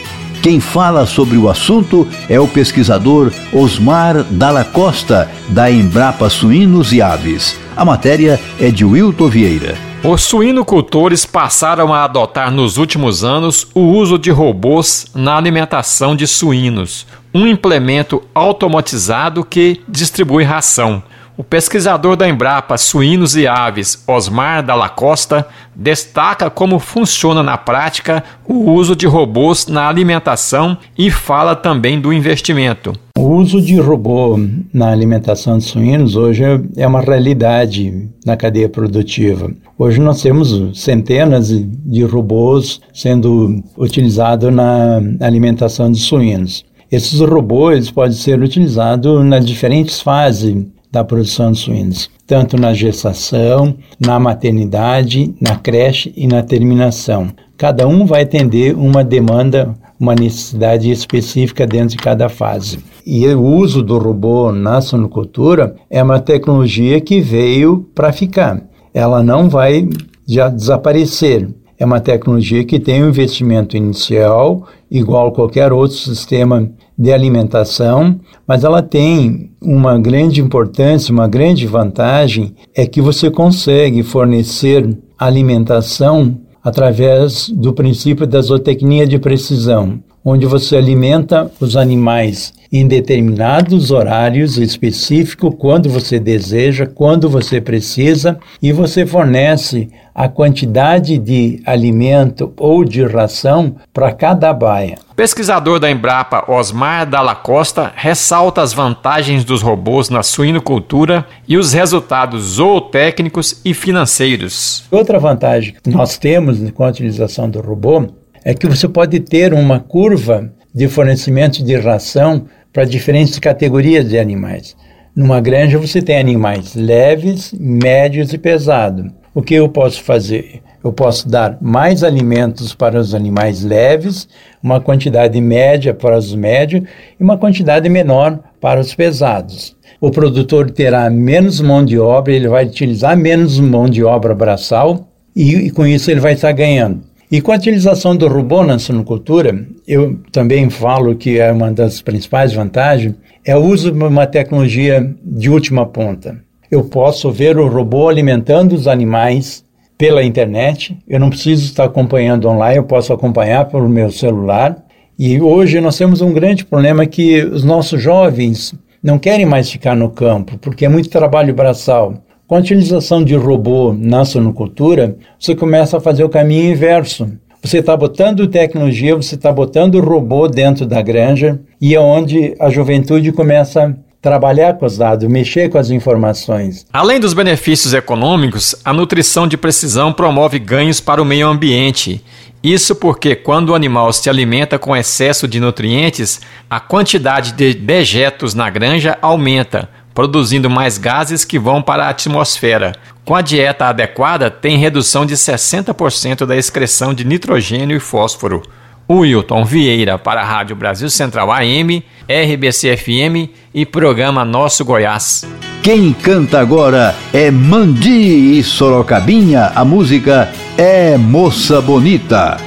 [0.42, 7.02] Quem fala sobre o assunto é o pesquisador Osmar Dalla Costa, da Embrapa Suínos e
[7.02, 7.58] Aves.
[7.76, 9.89] A matéria é de Wilton Vieira.
[10.02, 16.26] Os suinocultores passaram a adotar nos últimos anos o uso de robôs na alimentação de
[16.26, 21.04] suínos, um implemento automatizado que distribui ração.
[21.40, 28.22] O pesquisador da Embrapa Suínos e Aves, Osmar Dalla Costa, destaca como funciona na prática
[28.46, 32.92] o uso de robôs na alimentação e fala também do investimento.
[33.18, 34.38] O uso de robô
[34.74, 36.44] na alimentação de suínos hoje
[36.76, 39.50] é uma realidade na cadeia produtiva.
[39.78, 46.66] Hoje nós temos centenas de robôs sendo utilizados na alimentação de suínos.
[46.92, 53.76] Esses robôs podem ser utilizados nas diferentes fases da produção de suínos, tanto na gestação,
[54.00, 57.28] na maternidade, na creche e na terminação.
[57.58, 62.80] Cada um vai atender uma demanda, uma necessidade específica dentro de cada fase.
[63.06, 68.64] E o uso do robô na sonocultura é uma tecnologia que veio para ficar.
[68.94, 69.88] Ela não vai
[70.28, 71.50] já desaparecer.
[71.78, 78.20] É uma tecnologia que tem um investimento inicial, igual a qualquer outro sistema de alimentação,
[78.46, 86.38] mas ela tem uma grande importância, uma grande vantagem, é que você consegue fornecer alimentação
[86.62, 94.58] através do princípio da zootecnia de precisão, onde você alimenta os animais em determinados horários
[94.58, 102.84] específicos, quando você deseja, quando você precisa, e você fornece a quantidade de alimento ou
[102.84, 104.98] de ração para cada baia.
[105.16, 111.74] Pesquisador da Embrapa Osmar Dalla Costa ressalta as vantagens dos robôs na suinocultura e os
[111.74, 114.84] resultados zootécnicos e financeiros.
[114.92, 118.08] Outra vantagem que nós temos com a utilização do robô
[118.44, 124.18] é que você pode ter uma curva de fornecimento de ração para diferentes categorias de
[124.18, 124.76] animais.
[125.16, 129.12] Numa granja você tem animais leves, médios e pesados.
[129.34, 130.62] O que eu posso fazer?
[130.84, 134.30] Eu posso dar mais alimentos para os animais leves,
[134.64, 136.84] uma quantidade média para os médios
[137.20, 139.76] e uma quantidade menor para os pesados.
[140.00, 145.10] O produtor terá menos mão de obra, ele vai utilizar menos mão de obra braçal
[145.36, 147.09] e, e com isso ele vai estar ganhando.
[147.32, 152.02] E com a utilização do robô na sinocultura, eu também falo que é uma das
[152.02, 153.14] principais vantagens,
[153.46, 156.42] é o uso de uma tecnologia de última ponta.
[156.72, 159.64] Eu posso ver o robô alimentando os animais
[159.96, 164.84] pela internet, eu não preciso estar acompanhando online, eu posso acompanhar pelo meu celular.
[165.18, 168.74] E hoje nós temos um grande problema que os nossos jovens
[169.04, 172.24] não querem mais ficar no campo, porque é muito trabalho braçal.
[172.50, 177.30] Com a utilização de robô na sonocultura, você começa a fazer o caminho inverso.
[177.62, 182.72] Você está botando tecnologia, você está botando robô dentro da granja e é onde a
[182.72, 186.88] juventude começa a trabalhar com os dados, mexer com as informações.
[186.92, 192.20] Além dos benefícios econômicos, a nutrição de precisão promove ganhos para o meio ambiente.
[192.64, 198.56] Isso porque, quando o animal se alimenta com excesso de nutrientes, a quantidade de dejetos
[198.56, 202.94] na granja aumenta, produzindo mais gases que vão para a atmosfera.
[203.24, 208.64] Com a dieta adequada, tem redução de 60% da excreção de nitrogênio e fósforo.
[209.10, 215.46] Wilton Vieira para a Rádio Brasil Central AM, RBC FM e programa Nosso Goiás.
[215.82, 222.58] Quem canta agora é Mandi e Sorocabinha, a música é Moça Bonita.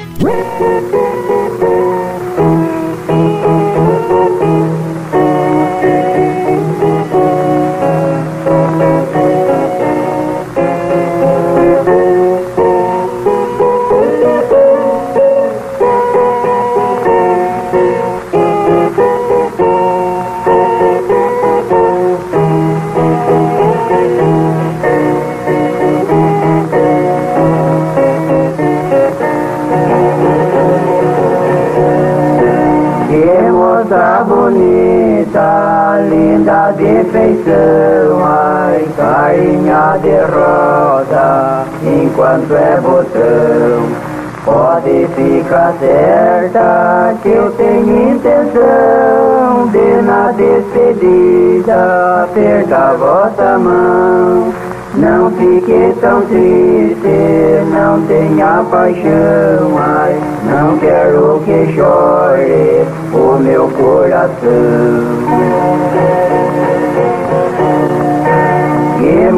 [37.04, 44.12] Feição, ai, carinha de rosa, enquanto é botão.
[44.44, 54.52] Pode ficar certa que eu tenho intenção de na despedida apertar vossa mão.
[54.94, 62.84] Não fique tão triste, não tenha paixão, ai, não quero que chore
[63.14, 64.32] o meu coração.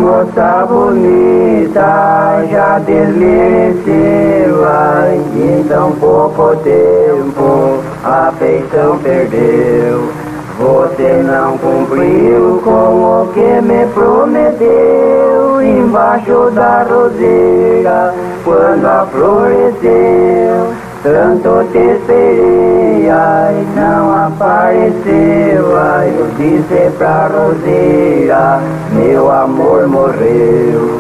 [0.05, 10.11] Moça bonita já desmereceu ai, em tão pouco tempo a feição perdeu.
[10.59, 18.15] Você não cumpriu com o que me prometeu embaixo da roseira
[18.45, 20.84] quando a floresceu.
[21.05, 30.99] Tanto te esperei, ai, não apareceu, ai, eu disse pra Roseira, meu amor morreu.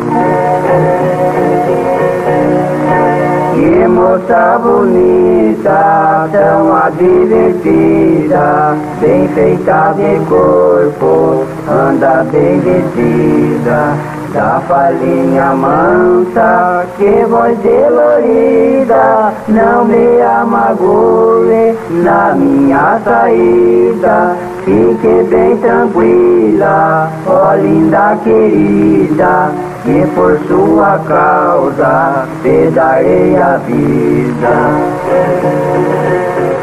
[3.55, 16.85] Que moça bonita, tão advertida, bem feita de corpo, anda bem vestida da falinha mansa,
[16.98, 24.36] que voz dolorida, não me amagoe na minha saída.
[24.65, 29.52] Fique bem tranquila, ó linda querida,
[29.85, 34.74] que por sua causa te darei a vida.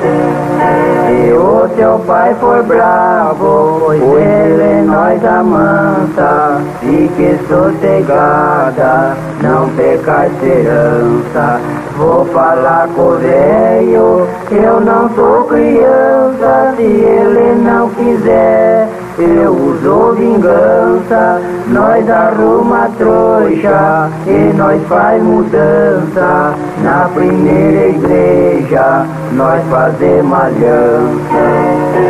[0.02, 11.62] Se o teu pai for bravo, ele nós amansa, fique sossegada, não pecar herança.
[11.98, 18.88] Vou falar com o velho, eu não sou criança, se ele não quiser
[19.22, 26.56] eu uso vingança, nós arruma trouxa e nós faz mudança.
[26.84, 32.02] Na primeira igreja nós fazemos aliança.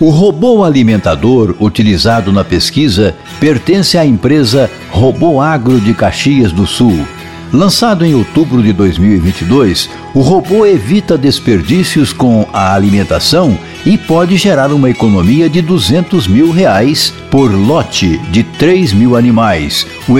[0.00, 7.06] O robô alimentador utilizado na pesquisa pertence à empresa Robô Agro de Caxias do Sul
[7.54, 13.56] Lançado em outubro de 2022, o robô evita desperdícios com a alimentação
[13.86, 19.86] e pode gerar uma economia de 200 mil reais por lote de 3 mil animais,
[20.08, 20.14] o,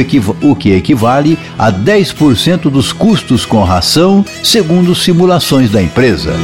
[0.48, 6.34] o que equivale a 10% dos custos com ração, segundo simulações da empresa.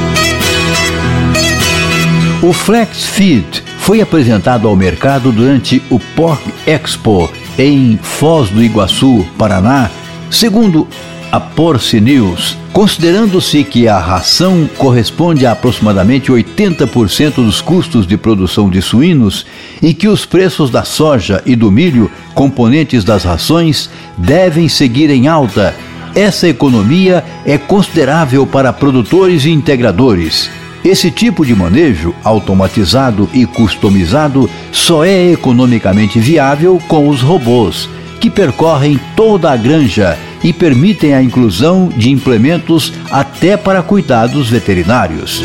[2.42, 9.24] O Flex Feed foi apresentado ao mercado durante o Pork Expo em Foz do Iguaçu,
[9.38, 9.88] Paraná,
[10.30, 10.86] Segundo
[11.32, 18.70] a Porci News, considerando-se que a ração corresponde a aproximadamente 80% dos custos de produção
[18.70, 19.44] de suínos
[19.82, 25.26] e que os preços da soja e do milho, componentes das rações, devem seguir em
[25.26, 25.74] alta,
[26.14, 30.48] essa economia é considerável para produtores e integradores.
[30.84, 37.88] Esse tipo de manejo, automatizado e customizado, só é economicamente viável com os robôs
[38.20, 45.42] que percorrem toda a granja e permitem a inclusão de implementos até para cuidados veterinários.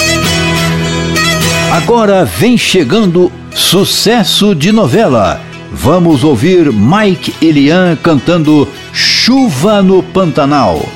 [1.71, 5.41] Agora vem chegando sucesso de novela.
[5.71, 10.87] Vamos ouvir Mike Elian cantando Chuva no Pantanal.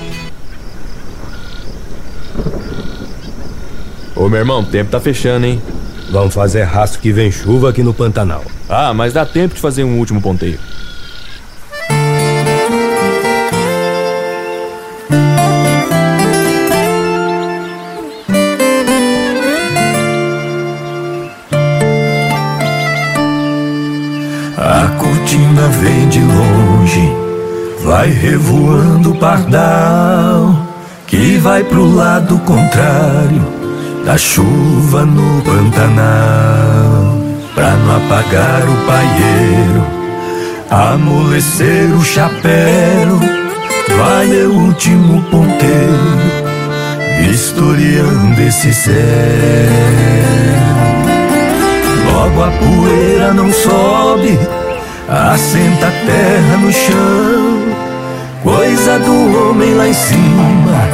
[4.15, 5.61] Ô meu irmão, o tempo tá fechando, hein?
[6.11, 8.43] Vamos fazer rastro que vem chuva aqui no Pantanal.
[8.67, 10.59] Ah, mas dá tempo de fazer um último ponteio.
[28.09, 30.55] Vai revoando o pardal,
[31.05, 33.59] que vai pro lado contrário
[34.05, 37.17] da chuva no Pantanal,
[37.53, 39.85] pra não apagar o paieiro,
[40.69, 43.19] amolecer o chapéu,
[43.97, 46.19] vai meu último ponteiro,
[47.21, 48.95] vistoriando esse céu.
[52.11, 54.39] Logo a poeira não sobe
[55.09, 57.68] assenta a terra no chão,
[58.43, 60.89] coisa do homem lá em cima,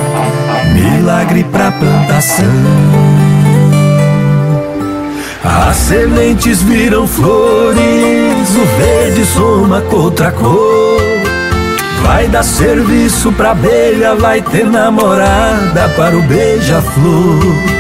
[0.74, 2.46] milagre pra plantação.
[5.44, 11.02] As sementes viram flores, o verde soma com outra cor.
[12.04, 17.76] Vai dar serviço pra abelha, vai ter namorada para o beija-flor.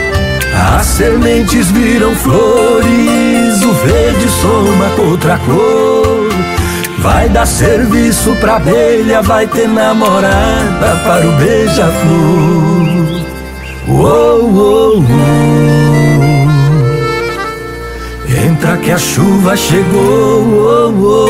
[0.77, 6.14] As sementes viram flores, o verde soma com outra cor.
[7.05, 13.21] Vai dar serviço pra abelha, vai ter namorada para o beija-flor.
[13.87, 15.05] Uou, uou, uou.
[18.27, 20.01] Entra que a chuva chegou.
[20.01, 21.29] Uou, uou,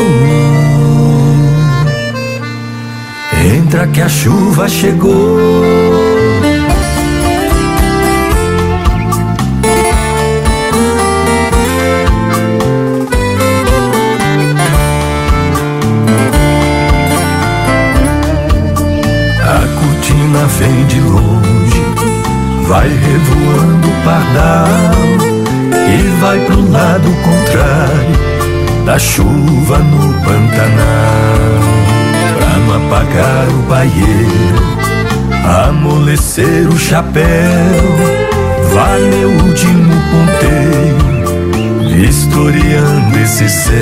[3.54, 5.85] Entra que a chuva chegou.
[20.58, 21.82] Vem de longe,
[22.66, 24.68] vai revoando o pardal
[25.88, 31.56] e vai pro lado contrário da chuva no Pantanal.
[32.36, 34.62] Pra não apagar o baieiro,
[35.68, 37.24] amolecer o chapéu,
[38.72, 43.74] vai meu último ponteio, vistoriando esse céu.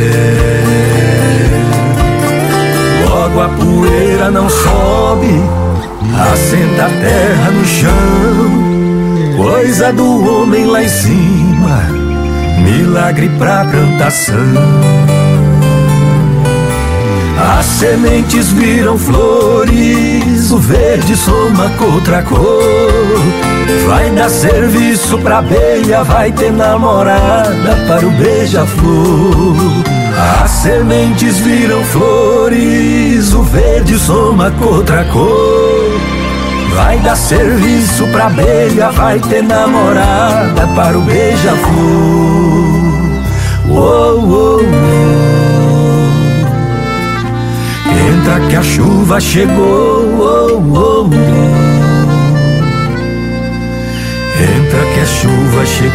[3.09, 5.64] Logo a poeira não sobe
[6.33, 11.83] assenta a terra no chão, coisa do homem lá em cima,
[12.63, 14.35] milagre pra plantação.
[17.59, 23.21] As sementes viram flores, o verde soma com outra cor.
[23.87, 29.57] Vai dar serviço pra abelha, vai ter namorada para o beija-flor.
[30.43, 35.64] As sementes viram flores, o verde soma com outra cor.
[36.75, 41.75] Vai dar serviço pra abelha, vai ter namorada para o beija-flor.
[43.69, 44.65] Uou, uou, uou.
[48.09, 50.05] Entra que a chuva chegou.
[50.19, 51.11] Uou, uou, uou.
[54.37, 55.95] Entra que a chuva chegou.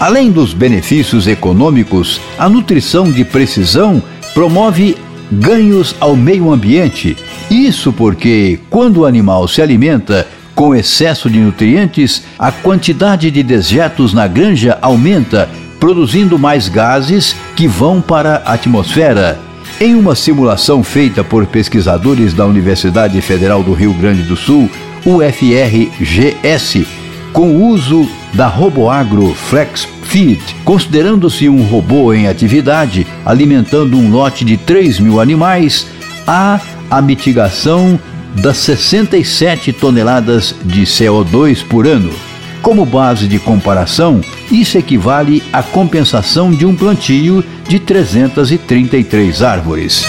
[0.00, 4.02] Além dos benefícios econômicos, a nutrição de precisão
[4.34, 4.96] promove
[5.32, 7.16] ganhos ao meio ambiente.
[7.50, 14.12] Isso porque, quando o animal se alimenta com excesso de nutrientes, a quantidade de dejetos
[14.12, 15.48] na granja aumenta,
[15.80, 19.40] produzindo mais gases que vão para a atmosfera.
[19.80, 24.70] Em uma simulação feita por pesquisadores da Universidade Federal do Rio Grande do Sul,
[25.04, 26.86] UFRGS,
[27.32, 34.44] com o uso da RoboAgro Flex Feed, considerando-se um robô em atividade, alimentando um lote
[34.44, 35.86] de 3 mil animais,
[36.26, 36.60] há
[36.90, 37.98] a mitigação
[38.42, 42.12] das 67 toneladas de CO2 por ano.
[42.60, 44.20] Como base de comparação,
[44.50, 50.04] isso equivale à compensação de um plantio de 333 árvores.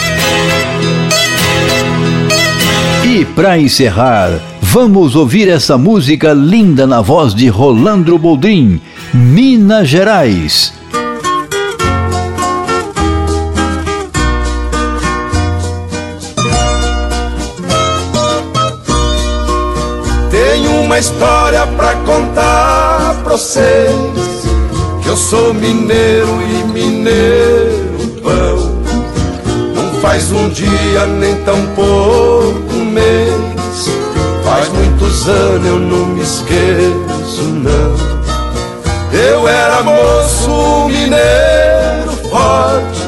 [3.05, 4.37] E para encerrar,
[4.73, 8.81] vamos ouvir essa música linda na voz de Rolandro Boldrin,
[9.13, 10.73] Minas Gerais.
[20.83, 23.95] uma história pra contar pra vocês
[25.01, 28.81] Que eu sou mineiro e mineiro pão
[29.75, 33.62] Não faz um dia nem tão pouco mês
[34.53, 37.95] Faz muitos anos eu não me esqueço não.
[39.11, 43.01] Eu era moço mineiro forte.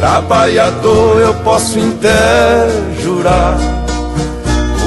[0.00, 3.58] Trabalhador eu posso até jurar.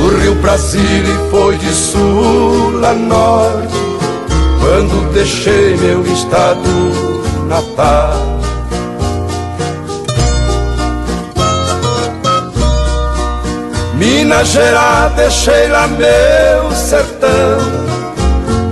[0.04, 3.76] O Rio Brasília foi de sul a norte.
[4.60, 6.68] Quando deixei meu estado
[7.48, 8.35] natal
[14.26, 17.60] Minas Gerais, deixei lá meu sertão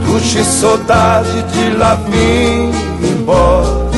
[0.04, 2.72] Tuxe saudade de lá vim
[3.08, 3.92] embora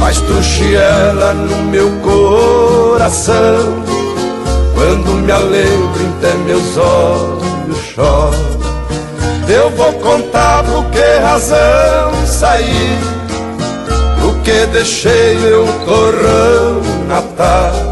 [0.00, 3.82] Mas tuxe ela no meu coração
[4.74, 8.32] quando me alembro, até meus olhos choram.
[9.46, 12.98] Eu vou contar por que razão saí,
[14.20, 17.91] por que deixei meu torrão natal.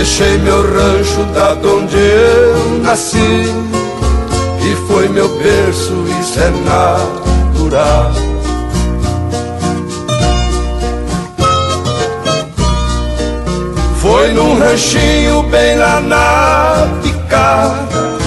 [0.00, 8.10] Deixei meu rancho da onde eu nasci, e foi meu berço, isso é natural.
[14.00, 18.18] Foi num ranchinho bem lá na picada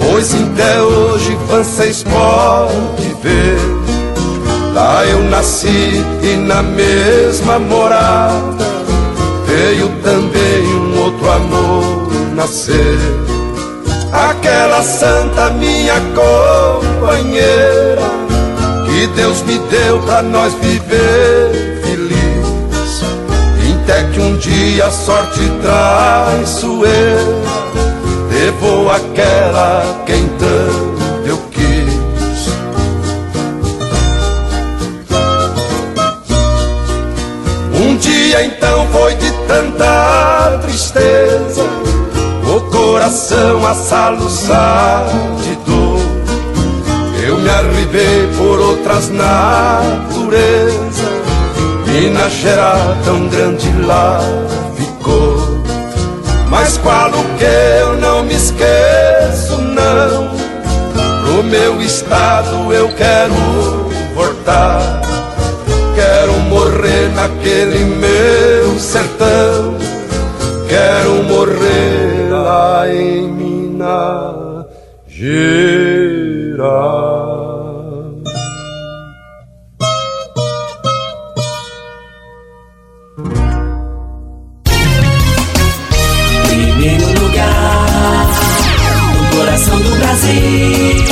[0.00, 3.58] Pois até hoje vocês podem ver
[4.74, 8.66] Lá eu nasci e na mesma morada
[9.46, 10.91] Veio também um
[12.42, 12.98] nascer
[14.12, 18.02] Aquela santa minha companheira
[18.86, 21.72] Que Deus me deu pra nós viver
[23.82, 27.18] até que um dia a sorte traiçoeira
[28.30, 30.92] levou aquela quem tanto.
[37.74, 41.64] Um dia então foi de tanta tristeza,
[42.52, 45.06] o coração a soluçar
[45.42, 46.00] de dor.
[47.26, 50.72] Eu me arribei por outras naturezas.
[51.86, 54.18] Minas Gerais tão grande lá
[54.76, 55.60] ficou
[56.48, 60.30] Mas qual o que eu não me esqueço não.
[61.22, 63.34] Pro meu estado eu quero
[64.14, 65.00] voltar.
[65.94, 69.76] Quero morrer naquele meu sertão.
[70.68, 72.01] Quero morrer
[72.62, 74.66] lá em Minas
[75.08, 75.82] Gerais
[89.98, 91.04] Brasil,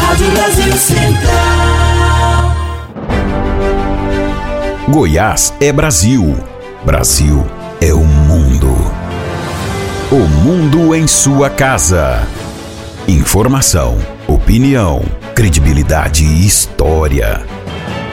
[0.00, 2.56] Rádio Brasil Central.
[4.88, 6.36] Goiás é Brasil.
[6.84, 7.44] Brasil
[7.80, 8.99] é o mundo.
[10.12, 12.26] O mundo em sua casa.
[13.06, 13.96] Informação,
[14.26, 15.04] opinião,
[15.36, 17.40] credibilidade e história.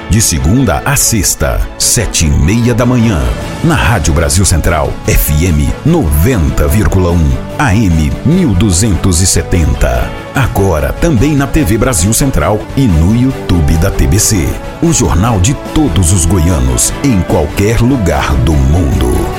[0.07, 3.19] De segunda a sexta, sete e meia da manhã.
[3.63, 7.17] Na Rádio Brasil Central, FM 90,1,
[7.57, 10.11] AM 1270.
[10.35, 14.47] Agora também na TV Brasil Central e no YouTube da TBC.
[14.83, 19.36] O jornal de todos os goianos, em qualquer lugar do mundo.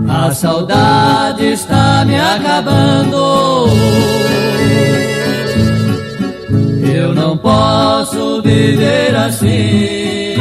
[0.07, 3.48] A saudade está me acabando.
[7.41, 10.35] Posso viver assim.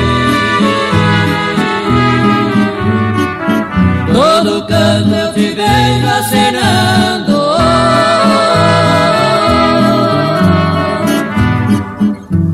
[4.13, 7.39] Todo canto eu te vejo acenando.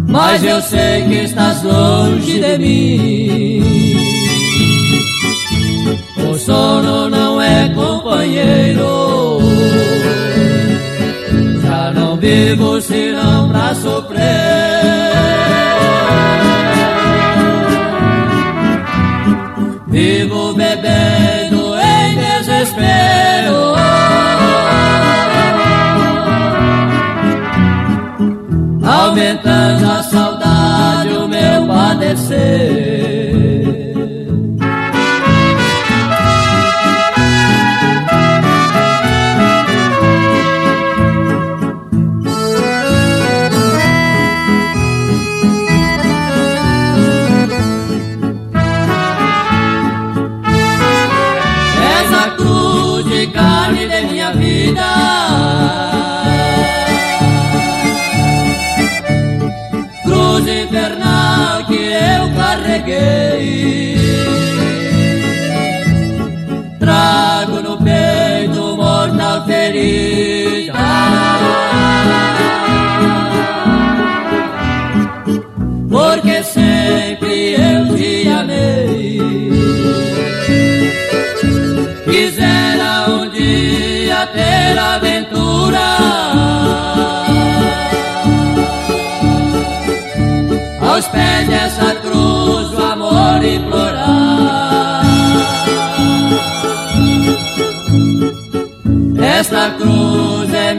[0.09, 3.65] Mas eu sei que estás longe de mim.
[6.31, 9.34] O sono não é companheiro.
[12.25, 14.23] Já não vivo senão pra sofrer.
[19.89, 23.75] Vivo bebendo em desespero.
[28.83, 30.34] Aumentando a saudade,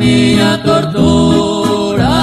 [0.05, 2.13] minha tortura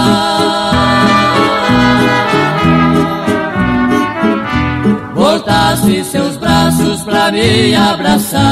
[5.15, 8.43] Voltasse seus braços pra me abraçar.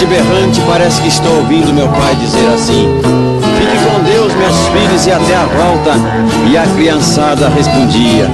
[0.00, 2.88] triste, berrante, parece que estou ouvindo meu pai dizer assim:
[3.58, 5.92] Fique com Deus, meus filhos, e até a volta.
[6.50, 8.26] E a criançada respondia: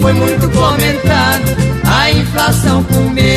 [0.00, 1.56] foi muito comentado.
[1.84, 3.29] A inflação comeu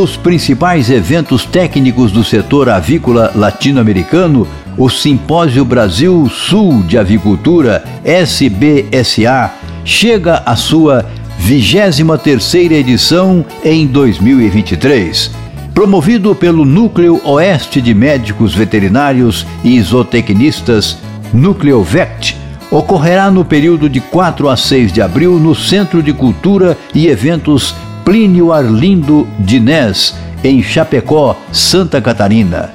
[0.00, 4.48] dos principais eventos técnicos do setor avícola latino-americano,
[4.78, 9.52] o Simpósio Brasil Sul de Avicultura, SBSA,
[9.84, 11.04] chega à sua
[11.46, 15.32] 23ª edição em 2023.
[15.74, 20.96] Promovido pelo Núcleo Oeste de Médicos Veterinários e Zootecnistas,
[21.30, 22.38] Núcleovect,
[22.70, 27.74] ocorrerá no período de 4 a 6 de abril no Centro de Cultura e Eventos
[28.10, 32.72] Plínio Arlindo Dinés, em Chapecó, Santa Catarina.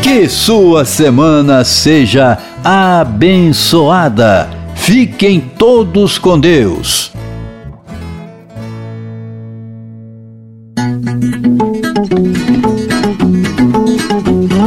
[0.00, 4.50] Que sua semana seja abençoada.
[4.76, 7.10] Fiquem todos com Deus.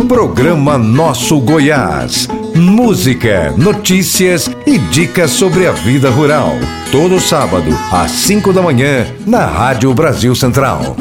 [0.09, 2.27] Programa Nosso Goiás.
[2.55, 6.53] Música, notícias e dicas sobre a vida rural.
[6.91, 10.95] Todo sábado, às 5 da manhã, na Rádio Brasil Central.